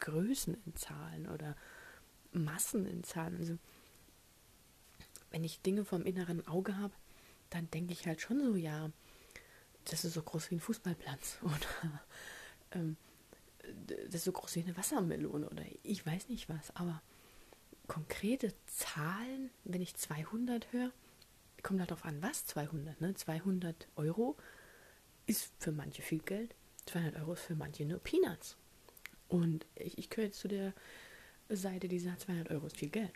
Größen 0.00 0.56
in 0.66 0.76
Zahlen 0.76 1.28
oder 1.28 1.56
Massen 2.32 2.86
in 2.86 3.04
Zahlen. 3.04 3.36
Also 3.38 3.58
wenn 5.30 5.44
ich 5.44 5.60
Dinge 5.60 5.84
vom 5.84 6.04
inneren 6.04 6.46
Auge 6.46 6.76
habe, 6.76 6.94
dann 7.50 7.70
denke 7.70 7.92
ich 7.92 8.06
halt 8.06 8.20
schon 8.20 8.40
so, 8.40 8.56
ja, 8.56 8.90
das 9.84 10.04
ist 10.04 10.14
so 10.14 10.22
groß 10.22 10.50
wie 10.50 10.56
ein 10.56 10.60
Fußballplatz 10.60 11.38
oder 11.42 12.02
ähm, 12.72 12.96
das 13.86 14.16
ist 14.16 14.24
so 14.24 14.32
groß 14.32 14.56
wie 14.56 14.62
eine 14.62 14.76
Wassermelone 14.76 15.48
oder 15.48 15.64
ich 15.82 16.04
weiß 16.04 16.28
nicht 16.28 16.48
was, 16.48 16.74
aber 16.74 17.02
konkrete 17.86 18.52
Zahlen, 18.66 19.50
wenn 19.64 19.82
ich 19.82 19.96
200 19.96 20.72
höre, 20.72 20.92
kommt 21.62 21.80
halt 21.80 21.90
darauf 21.90 22.04
an, 22.04 22.22
was 22.22 22.46
200. 22.46 23.00
Ne? 23.00 23.14
200 23.14 23.88
Euro 23.96 24.36
ist 25.26 25.52
für 25.58 25.72
manche 25.72 26.02
viel 26.02 26.20
Geld, 26.20 26.54
200 26.86 27.16
Euro 27.16 27.32
ist 27.34 27.42
für 27.42 27.54
manche 27.54 27.84
nur 27.84 27.98
Peanuts. 27.98 28.56
Und 29.28 29.66
ich, 29.74 29.98
ich 29.98 30.08
gehöre 30.10 30.26
jetzt 30.26 30.40
zu 30.40 30.48
der 30.48 30.72
Seite, 31.48 31.88
die 31.88 31.98
sagt, 31.98 32.22
200 32.22 32.50
Euro 32.50 32.66
ist 32.66 32.76
viel 32.76 32.90
Geld. 32.90 33.12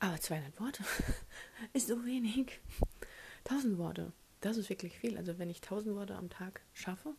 Aber 0.00 0.20
200 0.20 0.58
Worte 0.58 0.82
ist 1.72 1.88
so 1.88 2.04
wenig. 2.04 2.60
1000 3.44 3.78
Worte 3.78 4.12
das 4.40 4.56
ist 4.56 4.70
wirklich 4.70 4.98
viel. 4.98 5.16
Also 5.16 5.38
wenn 5.38 5.50
ich 5.50 5.58
1000 5.62 5.94
Worte 5.94 6.14
am 6.14 6.30
Tag 6.30 6.62
schaffe, 6.72 7.14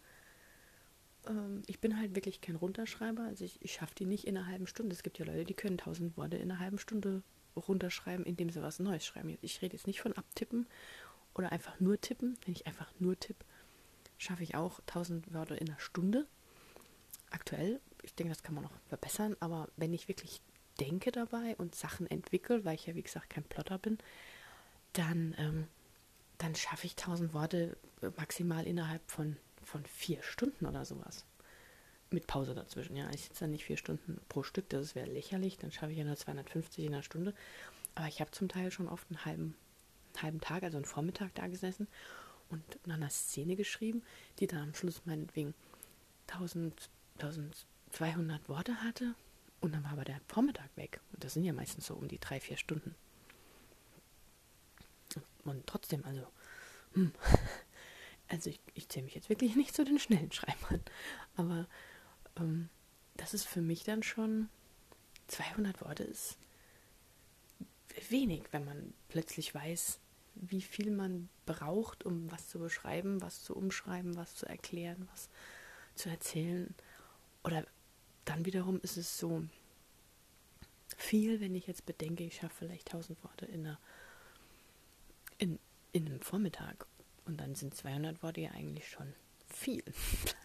ähm, 1.28 1.62
ich 1.68 1.80
bin 1.80 1.98
halt 1.98 2.16
wirklich 2.16 2.42
kein 2.42 2.56
Runterschreiber. 2.56 3.24
Also 3.24 3.46
ich, 3.46 3.62
ich 3.62 3.74
schaffe 3.74 3.96
die 3.96 4.06
nicht 4.06 4.26
in 4.26 4.38
einer 4.38 4.48
halben 4.48 4.68
Stunde. 4.68 4.94
Es 4.94 5.04
gibt 5.04 5.20
ja 5.20 5.26
Leute, 5.26 5.46
die 5.46 5.54
können 5.54 5.80
1000 5.80 6.18
Worte 6.18 6.38
in 6.38 6.52
einer 6.52 6.60
halben 6.60 6.80
Stunde 6.80 7.22
runterschreiben, 7.56 8.26
indem 8.26 8.50
sie 8.50 8.62
was 8.62 8.80
Neues 8.80 9.06
schreiben. 9.06 9.38
Ich 9.42 9.62
rede 9.62 9.76
jetzt 9.76 9.88
nicht 9.88 10.02
von 10.02 10.14
abtippen 10.14 10.68
oder 11.36 11.52
einfach 11.52 11.80
nur 11.80 12.00
tippen. 12.00 12.38
Wenn 12.46 12.54
ich 12.54 12.66
einfach 12.66 12.92
nur 13.00 13.20
tippe, 13.20 13.46
schaffe 14.18 14.44
ich 14.44 14.56
auch 14.56 14.80
1000 14.80 15.34
Wörter 15.34 15.60
in 15.60 15.70
einer 15.70 15.80
Stunde. 15.80 16.28
Aktuell, 17.30 17.80
ich 18.04 18.16
denke, 18.16 18.34
das 18.34 18.44
kann 18.44 18.56
man 18.56 18.64
noch 18.64 18.74
verbessern, 18.90 19.38
aber 19.40 19.70
wenn 19.78 19.94
ich 19.94 20.08
wirklich 20.08 20.42
denke 20.82 21.12
dabei 21.12 21.56
und 21.58 21.76
Sachen 21.76 22.10
entwickle, 22.10 22.66
weil 22.66 22.76
ich 22.76 22.88
ja 22.88 22.96
wie 22.96 23.04
gesagt 23.04 23.30
kein 23.30 23.44
Plotter 23.44 23.78
bin, 23.78 24.00
dann, 24.94 25.36
ähm, 25.38 25.68
dann 26.40 26.56
schaffe 26.56 26.88
ich 26.88 26.96
1000 26.98 27.34
Worte 27.34 27.78
maximal 28.18 28.66
innerhalb 28.66 29.02
von, 29.10 29.38
von 29.64 29.86
vier 29.86 30.24
Stunden 30.24 30.66
oder 30.66 30.84
sowas. 30.84 31.26
Mit 32.10 32.28
Pause 32.28 32.56
dazwischen, 32.56 32.98
ja. 32.98 33.10
Ich 33.14 33.24
sitze 33.24 33.42
dann 33.42 33.52
nicht 33.52 33.64
vier 33.64 33.78
Stunden 33.78 34.20
pro 34.28 34.44
Stück, 34.44 34.68
das 34.70 34.96
wäre 34.96 35.10
lächerlich, 35.10 35.58
dann 35.60 35.72
schaffe 35.72 35.92
ich 35.92 36.00
ja 36.00 36.04
nur 36.04 36.18
250 36.18 36.84
in 36.84 36.94
einer 36.94 37.04
Stunde. 37.04 37.34
Aber 37.94 38.08
ich 38.08 38.20
habe 38.20 38.32
zum 38.32 38.50
Teil 38.50 38.72
schon 38.72 38.90
oft 38.90 39.08
einen 39.10 39.24
halben, 39.24 39.56
einen 40.16 40.24
halben 40.24 40.42
Tag, 40.42 40.64
also 40.64 40.78
einen 40.78 40.86
Vormittag 40.86 41.34
da 41.36 41.48
gesessen 41.48 41.88
und 42.50 42.64
nach 42.88 42.96
einer 42.96 43.10
Szene 43.10 43.56
geschrieben, 43.56 44.02
die 44.40 44.48
dann 44.48 44.64
am 44.64 44.74
Schluss 44.74 45.06
meinetwegen 45.06 45.54
1000, 46.28 46.90
1200 47.20 48.50
Worte 48.50 48.84
hatte 48.84 49.14
und 49.62 49.74
dann 49.74 49.84
war 49.84 49.92
aber 49.92 50.04
der 50.04 50.20
Vormittag 50.28 50.70
weg. 50.76 51.00
Und 51.14 51.24
das 51.24 51.34
sind 51.34 51.44
ja 51.44 51.54
meistens 51.54 51.86
so 51.86 51.94
um 51.96 52.08
die 52.08 52.20
drei, 52.20 52.40
vier 52.40 52.58
Stunden. 52.58 52.96
Und 55.44 55.66
trotzdem, 55.68 56.04
also, 56.06 56.26
hm, 56.94 57.12
also 58.28 58.50
ich, 58.50 58.60
ich 58.74 58.90
zähle 58.90 59.06
mich 59.06 59.16
jetzt 59.16 59.30
wirklich 59.30 59.56
nicht 59.56 59.76
zu 59.76 59.86
den 59.86 60.00
schnellen 60.00 60.32
Schreibern. 60.32 60.82
Aber 61.36 61.68
ähm, 62.38 62.70
das 63.18 63.34
ist 63.34 63.46
für 63.46 63.62
mich 63.62 63.84
dann 63.84 64.04
schon 64.04 64.50
200 65.28 65.82
Worte 65.82 66.04
ist 66.04 66.38
wenig, 68.10 68.44
wenn 68.52 68.66
man 68.66 68.94
plötzlich 69.10 69.54
weiß, 69.54 70.00
wie 70.36 70.62
viel 70.62 70.92
man 70.92 71.30
braucht, 71.46 72.06
um 72.06 72.32
was 72.32 72.48
zu 72.48 72.60
beschreiben, 72.60 73.22
was 73.22 73.44
zu 73.44 73.56
umschreiben, 73.56 74.16
was 74.16 74.36
zu 74.36 74.46
erklären, 74.46 75.08
was 75.12 75.30
zu 75.96 76.10
erzählen. 76.10 76.74
Oder 77.44 77.66
dann 78.26 78.46
wiederum 78.46 78.80
ist 78.82 78.98
es 78.98 79.18
so 79.18 79.44
viel, 80.98 81.40
wenn 81.40 81.56
ich 81.56 81.68
jetzt 81.68 81.86
bedenke, 81.86 82.24
ich 82.24 82.36
schaffe 82.36 82.66
vielleicht 82.66 82.88
1000 82.88 83.24
Worte 83.24 83.46
in, 83.46 83.66
einer, 83.66 83.80
in, 85.38 85.60
in 85.92 86.06
einem 86.06 86.22
Vormittag. 86.22 86.86
Und 87.26 87.38
dann 87.38 87.56
sind 87.56 87.76
200 87.76 88.22
Worte 88.24 88.42
ja 88.42 88.52
eigentlich 88.52 88.90
schon 88.90 89.14
viel. 89.48 89.84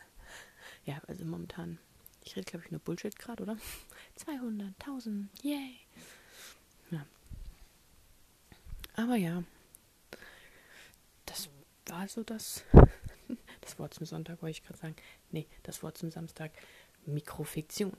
ja, 0.85 1.01
also 1.07 1.25
momentan, 1.25 1.79
ich 2.25 2.37
rede 2.37 2.51
glaube 2.51 2.65
ich 2.65 2.71
nur 2.71 2.81
Bullshit 2.81 3.19
gerade, 3.19 3.43
oder? 3.43 3.57
200, 4.17 4.75
1000, 4.81 5.29
yay. 5.43 5.77
Ja. 6.91 7.07
Aber 8.95 9.17
ja, 9.17 9.43
das 11.27 11.49
war 11.87 12.09
so 12.09 12.23
das, 12.23 12.65
das 13.61 13.79
Wort 13.79 13.95
zum 13.95 14.07
Sonntag, 14.07 14.43
wollte 14.43 14.59
ich 14.59 14.65
gerade 14.65 14.79
sagen. 14.79 14.97
Nee, 15.31 15.47
das 15.63 15.83
Wort 15.83 15.99
zum 15.99 16.11
Samstag. 16.11 16.53
Mikrofiktion. 17.07 17.97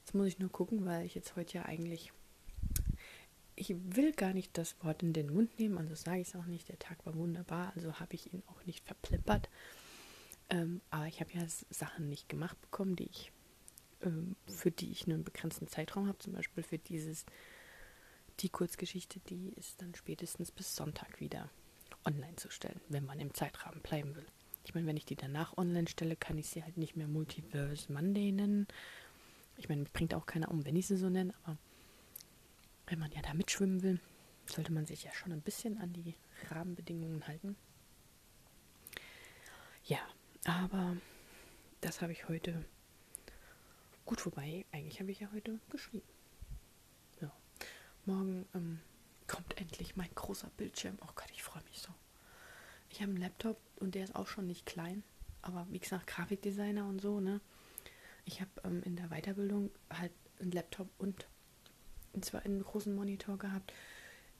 Jetzt 0.00 0.14
muss 0.14 0.26
ich 0.26 0.38
nur 0.38 0.50
gucken, 0.50 0.84
weil 0.84 1.06
ich 1.06 1.14
jetzt 1.14 1.36
heute 1.36 1.58
ja 1.58 1.64
eigentlich. 1.64 2.12
Ich 3.56 3.74
will 3.94 4.12
gar 4.12 4.32
nicht 4.32 4.56
das 4.56 4.74
Wort 4.82 5.02
in 5.02 5.12
den 5.12 5.32
Mund 5.32 5.58
nehmen, 5.58 5.76
also 5.76 5.94
sage 5.94 6.20
ich 6.20 6.28
es 6.28 6.36
auch 6.36 6.46
nicht. 6.46 6.68
Der 6.68 6.78
Tag 6.78 7.04
war 7.04 7.14
wunderbar, 7.14 7.72
also 7.76 8.00
habe 8.00 8.14
ich 8.14 8.32
ihn 8.32 8.42
auch 8.46 8.64
nicht 8.64 8.86
verplippert. 8.86 9.50
Ähm, 10.48 10.80
aber 10.90 11.06
ich 11.06 11.20
habe 11.20 11.30
ja 11.34 11.42
Sachen 11.68 12.08
nicht 12.08 12.28
gemacht 12.28 12.60
bekommen, 12.60 12.96
die 12.96 13.04
ich, 13.04 13.32
ähm, 14.02 14.34
für 14.46 14.70
die 14.70 14.90
ich 14.90 15.06
nur 15.06 15.14
einen 15.14 15.24
begrenzten 15.24 15.68
Zeitraum 15.68 16.08
habe. 16.08 16.18
Zum 16.18 16.32
Beispiel 16.32 16.62
für 16.62 16.78
dieses, 16.78 17.26
die 18.40 18.48
Kurzgeschichte, 18.48 19.20
die 19.20 19.50
ist 19.50 19.82
dann 19.82 19.94
spätestens 19.94 20.50
bis 20.50 20.74
Sonntag 20.74 21.20
wieder 21.20 21.50
online 22.06 22.36
zu 22.36 22.50
stellen, 22.50 22.80
wenn 22.88 23.04
man 23.04 23.20
im 23.20 23.34
Zeitrahmen 23.34 23.80
bleiben 23.82 24.16
will. 24.16 24.26
Ich 24.64 24.74
meine, 24.74 24.86
wenn 24.86 24.96
ich 24.96 25.06
die 25.06 25.16
danach 25.16 25.56
online 25.56 25.88
stelle, 25.88 26.16
kann 26.16 26.38
ich 26.38 26.48
sie 26.48 26.62
halt 26.62 26.76
nicht 26.76 26.96
mehr 26.96 27.08
Multiverse 27.08 27.92
Monday 27.92 28.32
nennen. 28.32 28.66
Ich 29.56 29.68
meine, 29.68 29.84
bringt 29.84 30.14
auch 30.14 30.26
keiner 30.26 30.50
um, 30.50 30.64
wenn 30.64 30.76
ich 30.76 30.86
sie 30.86 30.96
so 30.96 31.08
nenne, 31.08 31.34
aber 31.44 31.58
wenn 32.86 32.98
man 32.98 33.12
ja 33.12 33.22
da 33.22 33.34
mitschwimmen 33.34 33.82
will, 33.82 34.00
sollte 34.46 34.72
man 34.72 34.86
sich 34.86 35.04
ja 35.04 35.12
schon 35.12 35.32
ein 35.32 35.42
bisschen 35.42 35.78
an 35.78 35.92
die 35.92 36.14
Rahmenbedingungen 36.50 37.26
halten. 37.26 37.56
Ja, 39.84 39.98
aber 40.44 40.96
das 41.80 42.02
habe 42.02 42.12
ich 42.12 42.28
heute 42.28 42.64
gut 44.04 44.20
vorbei. 44.20 44.64
Eigentlich 44.72 45.00
habe 45.00 45.10
ich 45.10 45.20
ja 45.20 45.30
heute 45.32 45.60
geschrieben. 45.70 46.06
Ja. 47.20 47.32
Morgen 48.06 48.46
ähm, 48.54 48.80
kommt 49.26 49.56
endlich 49.58 49.96
mein 49.96 50.10
großer 50.14 50.50
Bildschirm. 50.56 50.98
Oh 51.02 51.12
Gott, 51.14 51.30
ich 51.32 51.42
freue 51.42 51.62
mich 51.64 51.80
so. 51.80 51.90
Ich 53.00 53.02
habe 53.02 53.12
einen 53.12 53.22
Laptop 53.22 53.56
und 53.76 53.94
der 53.94 54.04
ist 54.04 54.14
auch 54.14 54.26
schon 54.26 54.46
nicht 54.46 54.66
klein, 54.66 55.02
aber 55.40 55.66
wie 55.70 55.78
gesagt, 55.78 56.06
Grafikdesigner 56.06 56.86
und 56.86 57.00
so, 57.00 57.18
ne? 57.18 57.40
Ich 58.26 58.42
habe 58.42 58.50
ähm, 58.62 58.82
in 58.82 58.94
der 58.94 59.08
Weiterbildung 59.08 59.70
halt 59.90 60.12
einen 60.38 60.52
Laptop 60.52 60.86
und, 60.98 61.26
und 62.12 62.26
zwar 62.26 62.44
einen 62.44 62.62
großen 62.62 62.94
Monitor 62.94 63.38
gehabt. 63.38 63.72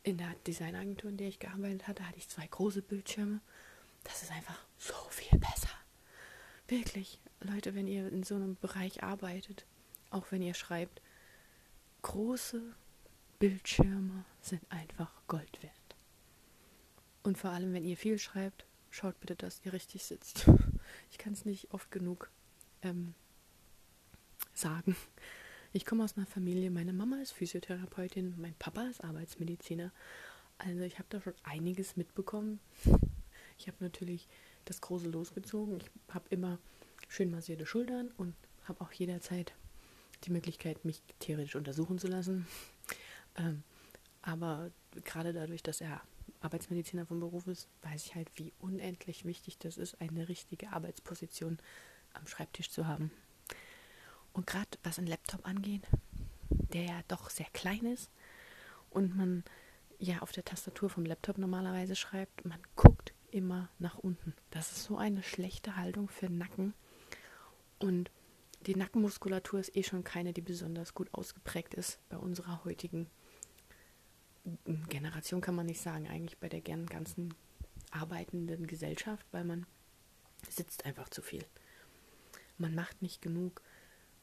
In 0.03 0.19
der 0.19 0.35
Designagentur, 0.47 1.09
in 1.09 1.17
der 1.17 1.29
ich 1.29 1.39
gearbeitet 1.39 1.89
hatte, 1.89 2.07
hatte 2.07 2.19
ich 2.19 2.29
zwei 2.29 2.47
große 2.47 2.83
Bildschirme. 2.83 3.41
Das 4.05 4.23
ist 4.23 4.31
einfach 4.31 4.63
so 4.77 4.93
viel 5.09 5.39
besser. 5.39 5.71
Wirklich, 6.69 7.19
Leute, 7.41 7.75
wenn 7.75 7.89
ihr 7.89 8.13
in 8.13 8.25
so 8.25 8.35
einem 8.35 8.57
Bereich 8.57 9.03
arbeitet, 9.03 9.65
auch 10.11 10.33
wenn 10.33 10.43
ihr 10.43 10.53
schreibt, 10.53 11.01
große 12.03 12.61
Bildschirme 13.39 14.27
sind 14.43 14.61
einfach 14.69 15.11
Gold 15.29 15.63
wert. 15.63 15.80
Und 17.23 17.39
vor 17.39 17.51
allem, 17.51 17.73
wenn 17.73 17.85
ihr 17.85 17.97
viel 17.97 18.19
schreibt, 18.19 18.65
schaut 18.91 19.19
bitte, 19.21 19.37
dass 19.37 19.61
ihr 19.65 19.73
richtig 19.73 20.05
sitzt. 20.05 20.47
Ich 21.13 21.19
kann 21.19 21.35
es 21.35 21.45
nicht 21.45 21.73
oft 21.73 21.93
genug 21.93 22.31
ähm, 22.83 23.15
sagen. 24.55 24.97
Ich 25.73 25.87
komme 25.87 26.03
aus 26.03 26.17
einer 26.17 26.27
Familie, 26.27 26.69
meine 26.71 26.93
Mama 26.93 27.21
ist 27.21 27.31
Physiotherapeutin, 27.31 28.35
mein 28.39 28.55
Papa 28.55 28.83
ist 28.89 29.05
Arbeitsmediziner. 29.05 29.93
Also 30.59 30.81
ich 30.81 30.99
habe 30.99 31.07
da 31.11 31.21
schon 31.21 31.35
einiges 31.43 31.97
mitbekommen. 31.97 32.61
Ich 33.59 33.69
habe 33.69 33.77
natürlich 33.81 34.27
das 34.65 34.81
große 34.81 35.07
losgezogen. 35.07 35.77
Ich 35.77 36.15
habe 36.15 36.25
immer 36.31 36.59
schön 37.09 37.31
massierte 37.31 37.67
Schultern 37.67 38.11
und 38.17 38.35
habe 38.65 38.81
auch 38.81 38.91
jederzeit 38.91 39.53
die 40.25 40.31
Möglichkeit, 40.31 40.87
mich 40.87 41.03
theoretisch 41.19 41.57
untersuchen 41.57 41.99
zu 41.99 42.09
lassen. 42.09 42.47
Ähm, 43.37 43.63
aber 44.23 44.73
gerade 45.05 45.33
dadurch, 45.33 45.63
dass 45.63 45.81
er 45.81 46.03
Arbeitsmediziner 46.41 47.07
vom 47.07 47.21
Beruf 47.21 47.47
ist, 47.47 47.69
weiß 47.83 48.07
ich 48.07 48.15
halt, 48.15 48.31
wie 48.37 48.53
unendlich 48.59 49.25
wichtig 49.25 49.59
das 49.59 49.77
ist, 49.77 50.01
eine 50.01 50.29
richtige 50.29 50.73
Arbeitsposition 50.73 51.59
am 52.15 52.27
Schreibtisch 52.27 52.71
zu 52.71 52.87
haben. 52.87 53.11
Und 54.33 54.47
gerade 54.47 54.79
was 54.83 54.99
ein 54.99 55.07
Laptop 55.07 55.47
angeht, 55.47 55.83
der 56.73 56.85
ja 56.85 57.01
doch 57.09 57.31
sehr 57.31 57.49
klein 57.53 57.85
ist 57.85 58.11
und 58.91 59.17
man 59.17 59.45
ja 59.99 60.21
auf 60.21 60.33
der 60.33 60.45
Tastatur 60.45 60.89
vom 60.89 61.05
Laptop 61.05 61.39
normalerweise 61.39 61.95
schreibt, 61.95 62.45
man 62.45 62.61
guckt 62.75 63.13
immer 63.31 63.69
nach 63.79 63.99
unten. 63.99 64.35
Das 64.51 64.73
ist 64.73 64.85
so 64.85 64.97
eine 64.97 65.23
schlechte 65.23 65.77
Haltung 65.77 66.09
für 66.09 66.27
den 66.27 66.39
Nacken. 66.39 66.75
Und 67.79 68.11
die 68.67 68.77
Nackenmuskulatur 68.77 69.61
ist 69.61 69.77
eh 69.77 69.83
schon 69.83 70.05
keine, 70.05 70.33
die 70.33 70.41
besonders 70.41 70.95
gut 70.95 71.13
ausgeprägt 71.13 71.75
ist 71.75 71.99
bei 72.09 72.17
unserer 72.17 72.65
heutigen 72.65 73.09
Generation 74.89 75.41
kann 75.41 75.55
man 75.55 75.67
nicht 75.67 75.81
sagen, 75.81 76.09
eigentlich 76.09 76.39
bei 76.39 76.49
der 76.49 76.61
ganzen 76.61 77.35
arbeitenden 77.91 78.67
Gesellschaft, 78.67 79.27
weil 79.33 79.45
man 79.45 79.67
sitzt 80.49 80.87
einfach 80.87 81.09
zu 81.09 81.23
viel. 81.23 81.45
Man 82.59 82.75
macht 82.75 83.03
nicht 83.03 83.23
genug 83.23 83.63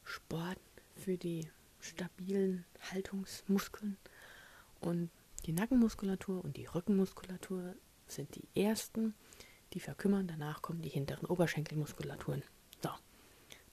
Sport 0.04 0.58
für 0.96 1.16
die 1.16 1.48
stabilen 1.80 2.64
Haltungsmuskeln 2.90 3.96
und 4.80 5.10
die 5.46 5.52
Nackenmuskulatur 5.52 6.44
und 6.44 6.56
die 6.56 6.66
Rückenmuskulatur 6.66 7.74
sind 8.06 8.34
die 8.34 8.60
ersten, 8.60 9.14
die 9.72 9.80
verkümmern. 9.80 10.26
Danach 10.26 10.62
kommen 10.62 10.82
die 10.82 10.88
hinteren 10.88 11.26
Oberschenkelmuskulaturen. 11.26 12.42
So, 12.82 12.90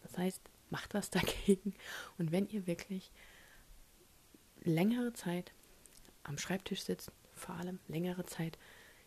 das 0.03 0.17
heißt, 0.17 0.41
macht 0.69 0.93
was 0.93 1.09
dagegen. 1.09 1.73
Und 2.17 2.31
wenn 2.31 2.47
ihr 2.47 2.67
wirklich 2.67 3.11
längere 4.63 5.13
Zeit 5.13 5.53
am 6.25 6.37
Schreibtisch 6.37 6.83
sitzt, 6.83 7.11
vor 7.33 7.55
allem 7.55 7.79
längere 7.87 8.25
Zeit 8.25 8.57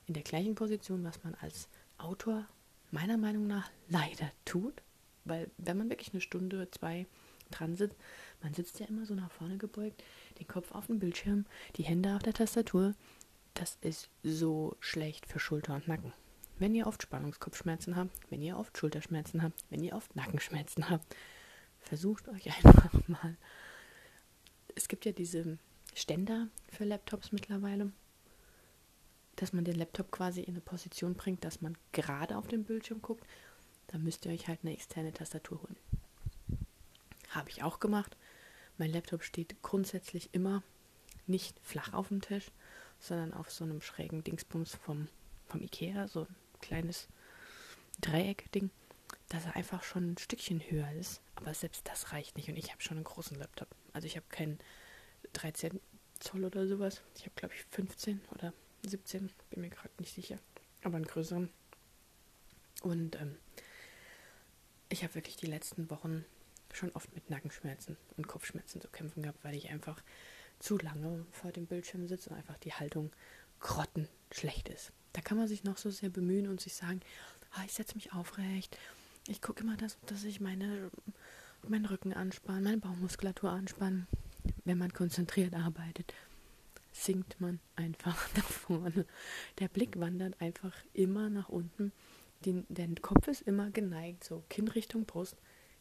in 0.06 0.14
der 0.14 0.22
gleichen 0.22 0.54
Position, 0.54 1.04
was 1.04 1.22
man 1.22 1.34
als 1.36 1.68
Autor 1.98 2.46
meiner 2.90 3.16
Meinung 3.18 3.46
nach 3.46 3.70
leider 3.88 4.30
tut. 4.44 4.82
Weil 5.24 5.50
wenn 5.58 5.76
man 5.76 5.90
wirklich 5.90 6.12
eine 6.12 6.20
Stunde, 6.22 6.70
zwei 6.70 7.06
dran 7.50 7.76
sitzt, 7.76 7.96
man 8.42 8.54
sitzt 8.54 8.78
ja 8.80 8.86
immer 8.86 9.04
so 9.06 9.14
nach 9.14 9.30
vorne 9.30 9.58
gebeugt, 9.58 10.02
den 10.38 10.46
Kopf 10.48 10.72
auf 10.72 10.86
dem 10.86 10.98
Bildschirm, 10.98 11.44
die 11.76 11.82
Hände 11.82 12.14
auf 12.14 12.22
der 12.22 12.34
Tastatur. 12.34 12.94
Das 13.54 13.76
ist 13.80 14.08
so 14.22 14.76
schlecht 14.80 15.26
für 15.26 15.40
Schulter 15.40 15.74
und 15.74 15.88
Nacken. 15.88 16.12
wenn 16.58 16.74
ihr 16.74 16.86
oft 16.86 17.02
Spannungskopfschmerzen 17.02 17.96
habt, 17.96 18.10
wenn 18.30 18.42
ihr 18.42 18.56
oft 18.56 18.76
Schulterschmerzen 18.76 19.42
habt, 19.42 19.64
wenn 19.70 19.82
ihr 19.82 19.94
oft 19.94 20.14
Nackenschmerzen 20.16 20.90
habt, 20.90 21.14
versucht 21.80 22.28
euch 22.28 22.46
einfach 22.64 22.92
mal. 23.08 23.36
Es 24.74 24.88
gibt 24.88 25.04
ja 25.04 25.12
diese 25.12 25.58
Ständer 25.98 26.48
für 26.68 26.84
Laptops 26.84 27.32
mittlerweile, 27.32 27.92
dass 29.36 29.52
man 29.52 29.64
den 29.64 29.76
Laptop 29.76 30.10
quasi 30.10 30.40
in 30.40 30.54
eine 30.54 30.60
Position 30.60 31.14
bringt, 31.14 31.44
dass 31.44 31.60
man 31.60 31.76
gerade 31.92 32.36
auf 32.36 32.48
den 32.48 32.64
Bildschirm 32.64 33.02
guckt. 33.02 33.24
Da 33.88 33.98
müsst 33.98 34.26
ihr 34.26 34.32
euch 34.32 34.48
halt 34.48 34.60
eine 34.62 34.72
externe 34.72 35.12
Tastatur 35.12 35.62
holen. 35.62 35.76
Habe 37.30 37.50
ich 37.50 37.62
auch 37.62 37.80
gemacht. 37.80 38.16
Mein 38.78 38.92
Laptop 38.92 39.22
steht 39.22 39.60
grundsätzlich 39.62 40.30
immer 40.32 40.62
nicht 41.26 41.58
flach 41.62 41.92
auf 41.92 42.08
dem 42.08 42.20
Tisch, 42.20 42.50
sondern 43.00 43.34
auf 43.34 43.50
so 43.50 43.64
einem 43.64 43.80
schrägen 43.80 44.24
Dingsbums 44.24 44.74
vom, 44.74 45.08
vom 45.46 45.62
Ikea, 45.62 46.08
so 46.08 46.22
ein 46.22 46.36
kleines 46.60 47.08
Dreieck-Ding, 48.00 48.70
dass 49.28 49.44
er 49.46 49.56
einfach 49.56 49.82
schon 49.82 50.12
ein 50.12 50.18
Stückchen 50.18 50.60
höher 50.60 50.90
ist. 50.92 51.20
Aber 51.34 51.54
selbst 51.54 51.86
das 51.86 52.12
reicht 52.12 52.36
nicht 52.36 52.48
und 52.48 52.56
ich 52.56 52.70
habe 52.70 52.82
schon 52.82 52.96
einen 52.96 53.04
großen 53.04 53.38
Laptop. 53.38 53.68
Also 53.92 54.06
ich 54.06 54.16
habe 54.16 54.26
keinen 54.30 54.58
13 55.34 55.80
Zoll 56.20 56.44
oder 56.44 56.66
sowas. 56.66 57.02
Ich 57.16 57.22
habe, 57.22 57.34
glaube 57.36 57.54
ich, 57.54 57.64
15 57.70 58.20
oder 58.34 58.52
17, 58.82 59.30
bin 59.50 59.60
mir 59.60 59.70
gerade 59.70 59.90
nicht 59.98 60.14
sicher. 60.14 60.38
Aber 60.82 60.96
einen 60.96 61.06
größeren. 61.06 61.50
Und 62.82 63.16
ähm, 63.16 63.36
ich 64.88 65.02
habe 65.02 65.14
wirklich 65.14 65.36
die 65.36 65.46
letzten 65.46 65.90
Wochen 65.90 66.24
schon 66.72 66.90
oft 66.92 67.12
mit 67.14 67.30
Nackenschmerzen 67.30 67.96
und 68.16 68.28
Kopfschmerzen 68.28 68.80
zu 68.80 68.88
kämpfen 68.88 69.22
gehabt, 69.22 69.42
weil 69.42 69.54
ich 69.54 69.70
einfach 69.70 70.02
zu 70.58 70.78
lange 70.78 71.24
vor 71.32 71.52
dem 71.52 71.66
Bildschirm 71.66 72.06
sitze 72.08 72.30
und 72.30 72.36
einfach 72.36 72.58
die 72.58 72.72
Haltung 72.72 73.10
grottenschlecht 73.60 74.68
ist. 74.68 74.92
Da 75.12 75.20
kann 75.20 75.38
man 75.38 75.48
sich 75.48 75.64
noch 75.64 75.78
so 75.78 75.90
sehr 75.90 76.10
bemühen 76.10 76.48
und 76.48 76.60
sich 76.60 76.74
sagen, 76.74 77.00
ah, 77.52 77.62
ich 77.64 77.72
setze 77.72 77.94
mich 77.94 78.12
aufrecht, 78.12 78.76
ich 79.26 79.42
gucke 79.42 79.62
immer, 79.62 79.76
dass, 79.76 79.98
dass 80.06 80.24
ich 80.24 80.40
meine, 80.40 80.90
meinen 81.66 81.86
Rücken 81.86 82.12
anspanne, 82.12 82.62
meine 82.62 82.78
Baumuskulatur 82.78 83.50
anspanne. 83.50 84.06
Wenn 84.64 84.78
man 84.78 84.92
konzentriert 84.92 85.54
arbeitet, 85.54 86.14
sinkt 86.92 87.40
man 87.40 87.60
einfach 87.76 88.16
nach 88.36 88.48
vorne. 88.48 89.06
Der 89.58 89.68
Blick 89.68 89.98
wandert 89.98 90.40
einfach 90.40 90.74
immer 90.92 91.30
nach 91.30 91.48
unten. 91.48 91.92
Die, 92.44 92.64
der 92.68 92.88
Kopf 93.00 93.26
ist 93.28 93.42
immer 93.42 93.70
geneigt, 93.70 94.24
so 94.24 94.44
Kinn 94.48 94.68
Richtung 94.68 95.04
Brust. 95.04 95.36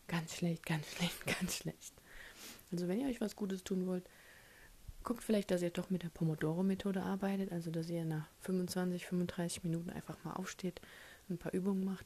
Ganz 0.08 0.36
schlecht, 0.36 0.66
ganz 0.66 0.88
schlecht, 0.96 1.26
ganz 1.26 1.58
schlecht. 1.58 1.94
Also 2.72 2.88
wenn 2.88 3.00
ihr 3.00 3.08
euch 3.08 3.22
was 3.22 3.36
Gutes 3.36 3.64
tun 3.64 3.88
wollt, 3.88 4.08
guckt 5.04 5.24
vielleicht, 5.24 5.52
dass 5.52 5.62
ihr 5.62 5.70
doch 5.70 5.90
mit 5.90 6.04
der 6.04 6.10
Pomodoro-Methode 6.10 7.02
arbeitet, 7.02 7.52
also 7.52 7.72
dass 7.72 7.90
ihr 7.90 8.04
nach 8.04 8.28
25, 8.42 9.06
35 9.06 9.64
Minuten 9.64 9.90
einfach 9.90 10.22
mal 10.24 10.34
aufsteht, 10.34 10.82
ein 11.30 11.38
paar 11.38 11.54
Übungen 11.54 11.86
macht 11.86 12.06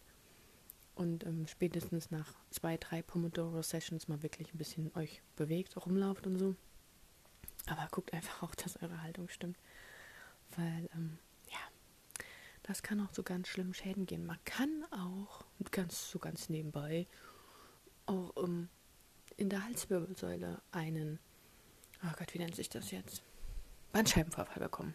und 1.02 1.26
ähm, 1.26 1.48
spätestens 1.48 2.12
nach 2.12 2.36
zwei, 2.52 2.78
drei 2.78 3.02
Pomodoro-Sessions 3.02 4.08
mal 4.08 4.22
wirklich 4.22 4.54
ein 4.54 4.58
bisschen 4.60 4.96
euch 4.96 5.24
bewegt, 5.36 5.76
rumlauft 5.76 6.28
und 6.28 6.38
so. 6.38 6.56
Aber 7.66 7.88
guckt 7.90 8.14
einfach 8.14 8.44
auch, 8.44 8.54
dass 8.54 8.82
eure 8.82 9.02
Haltung 9.02 9.28
stimmt, 9.28 9.58
weil 10.56 10.88
ähm, 10.94 11.18
ja, 11.50 11.60
das 12.64 12.84
kann 12.84 13.02
auch 13.02 13.12
zu 13.12 13.24
ganz 13.24 13.48
schlimmen 13.48 13.74
Schäden 13.74 14.06
gehen. 14.06 14.26
Man 14.26 14.38
kann 14.46 14.86
auch 14.92 15.44
ganz 15.72 16.12
so 16.12 16.20
ganz 16.20 16.50
nebenbei 16.50 17.08
auch 18.06 18.32
ähm, 18.38 18.70
in 19.38 19.50
der 19.50 19.64
Halswirbelsäule 19.66 20.62
einen, 20.72 21.20
oh 22.04 22.14
Gott, 22.16 22.34
wie 22.34 22.40
nennt 22.40 22.56
sich 22.56 22.70
das 22.70 22.92
jetzt? 22.92 23.24
Bandscheibenvorfall 23.92 24.62
bekommen. 24.62 24.94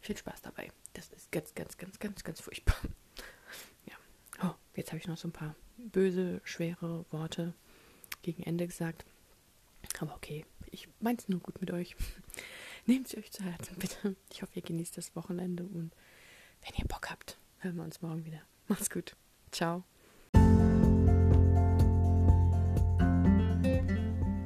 Viel 0.00 0.16
Spaß 0.16 0.42
dabei. 0.42 0.70
Das 0.92 1.10
ist 1.10 1.32
ganz, 1.32 1.52
ganz, 1.54 1.76
ganz, 1.76 1.98
ganz, 1.98 2.22
ganz 2.22 2.40
furchtbar. 2.40 2.76
Jetzt 4.76 4.92
habe 4.92 4.98
ich 4.98 5.08
noch 5.08 5.16
so 5.16 5.28
ein 5.28 5.32
paar 5.32 5.54
böse, 5.76 6.40
schwere 6.44 7.04
Worte 7.10 7.54
gegen 8.22 8.42
Ende 8.42 8.66
gesagt. 8.66 9.04
Aber 10.00 10.14
okay, 10.14 10.44
ich 10.70 10.88
meine 11.00 11.18
es 11.18 11.28
nur 11.28 11.40
gut 11.40 11.60
mit 11.60 11.70
euch. 11.70 11.96
Nehmt 12.86 13.08
sie 13.08 13.18
euch 13.18 13.32
zu 13.32 13.42
Herzen, 13.42 13.76
bitte. 13.78 14.16
Ich 14.32 14.42
hoffe, 14.42 14.52
ihr 14.54 14.62
genießt 14.62 14.96
das 14.96 15.16
Wochenende 15.16 15.64
und 15.64 15.92
wenn 16.62 16.74
ihr 16.78 16.86
Bock 16.86 17.10
habt, 17.10 17.38
hören 17.58 17.76
wir 17.76 17.84
uns 17.84 18.02
morgen 18.02 18.24
wieder. 18.24 18.40
Macht's 18.68 18.90
gut. 18.90 19.16
Ciao. 19.50 19.84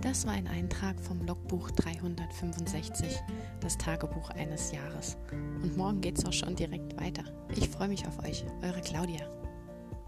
Das 0.03 0.27
war 0.27 0.33
ein 0.33 0.49
Eintrag 0.49 1.01
vom 1.01 1.25
Logbuch 1.25 1.71
365, 1.71 3.17
das 3.61 3.79
Tagebuch 3.79 4.31
eines 4.31 4.73
Jahres. 4.73 5.17
Und 5.31 5.77
morgen 5.77 6.01
geht's 6.01 6.25
auch 6.25 6.33
schon 6.33 6.57
direkt 6.57 6.97
weiter. 7.01 7.25
Ich 7.55 7.69
freue 7.69 7.89
mich 7.89 8.07
auf 8.07 8.19
euch, 8.25 8.45
eure 8.63 8.81
Claudia. 8.81 9.40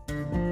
Thank 0.09 0.35
you. 0.35 0.52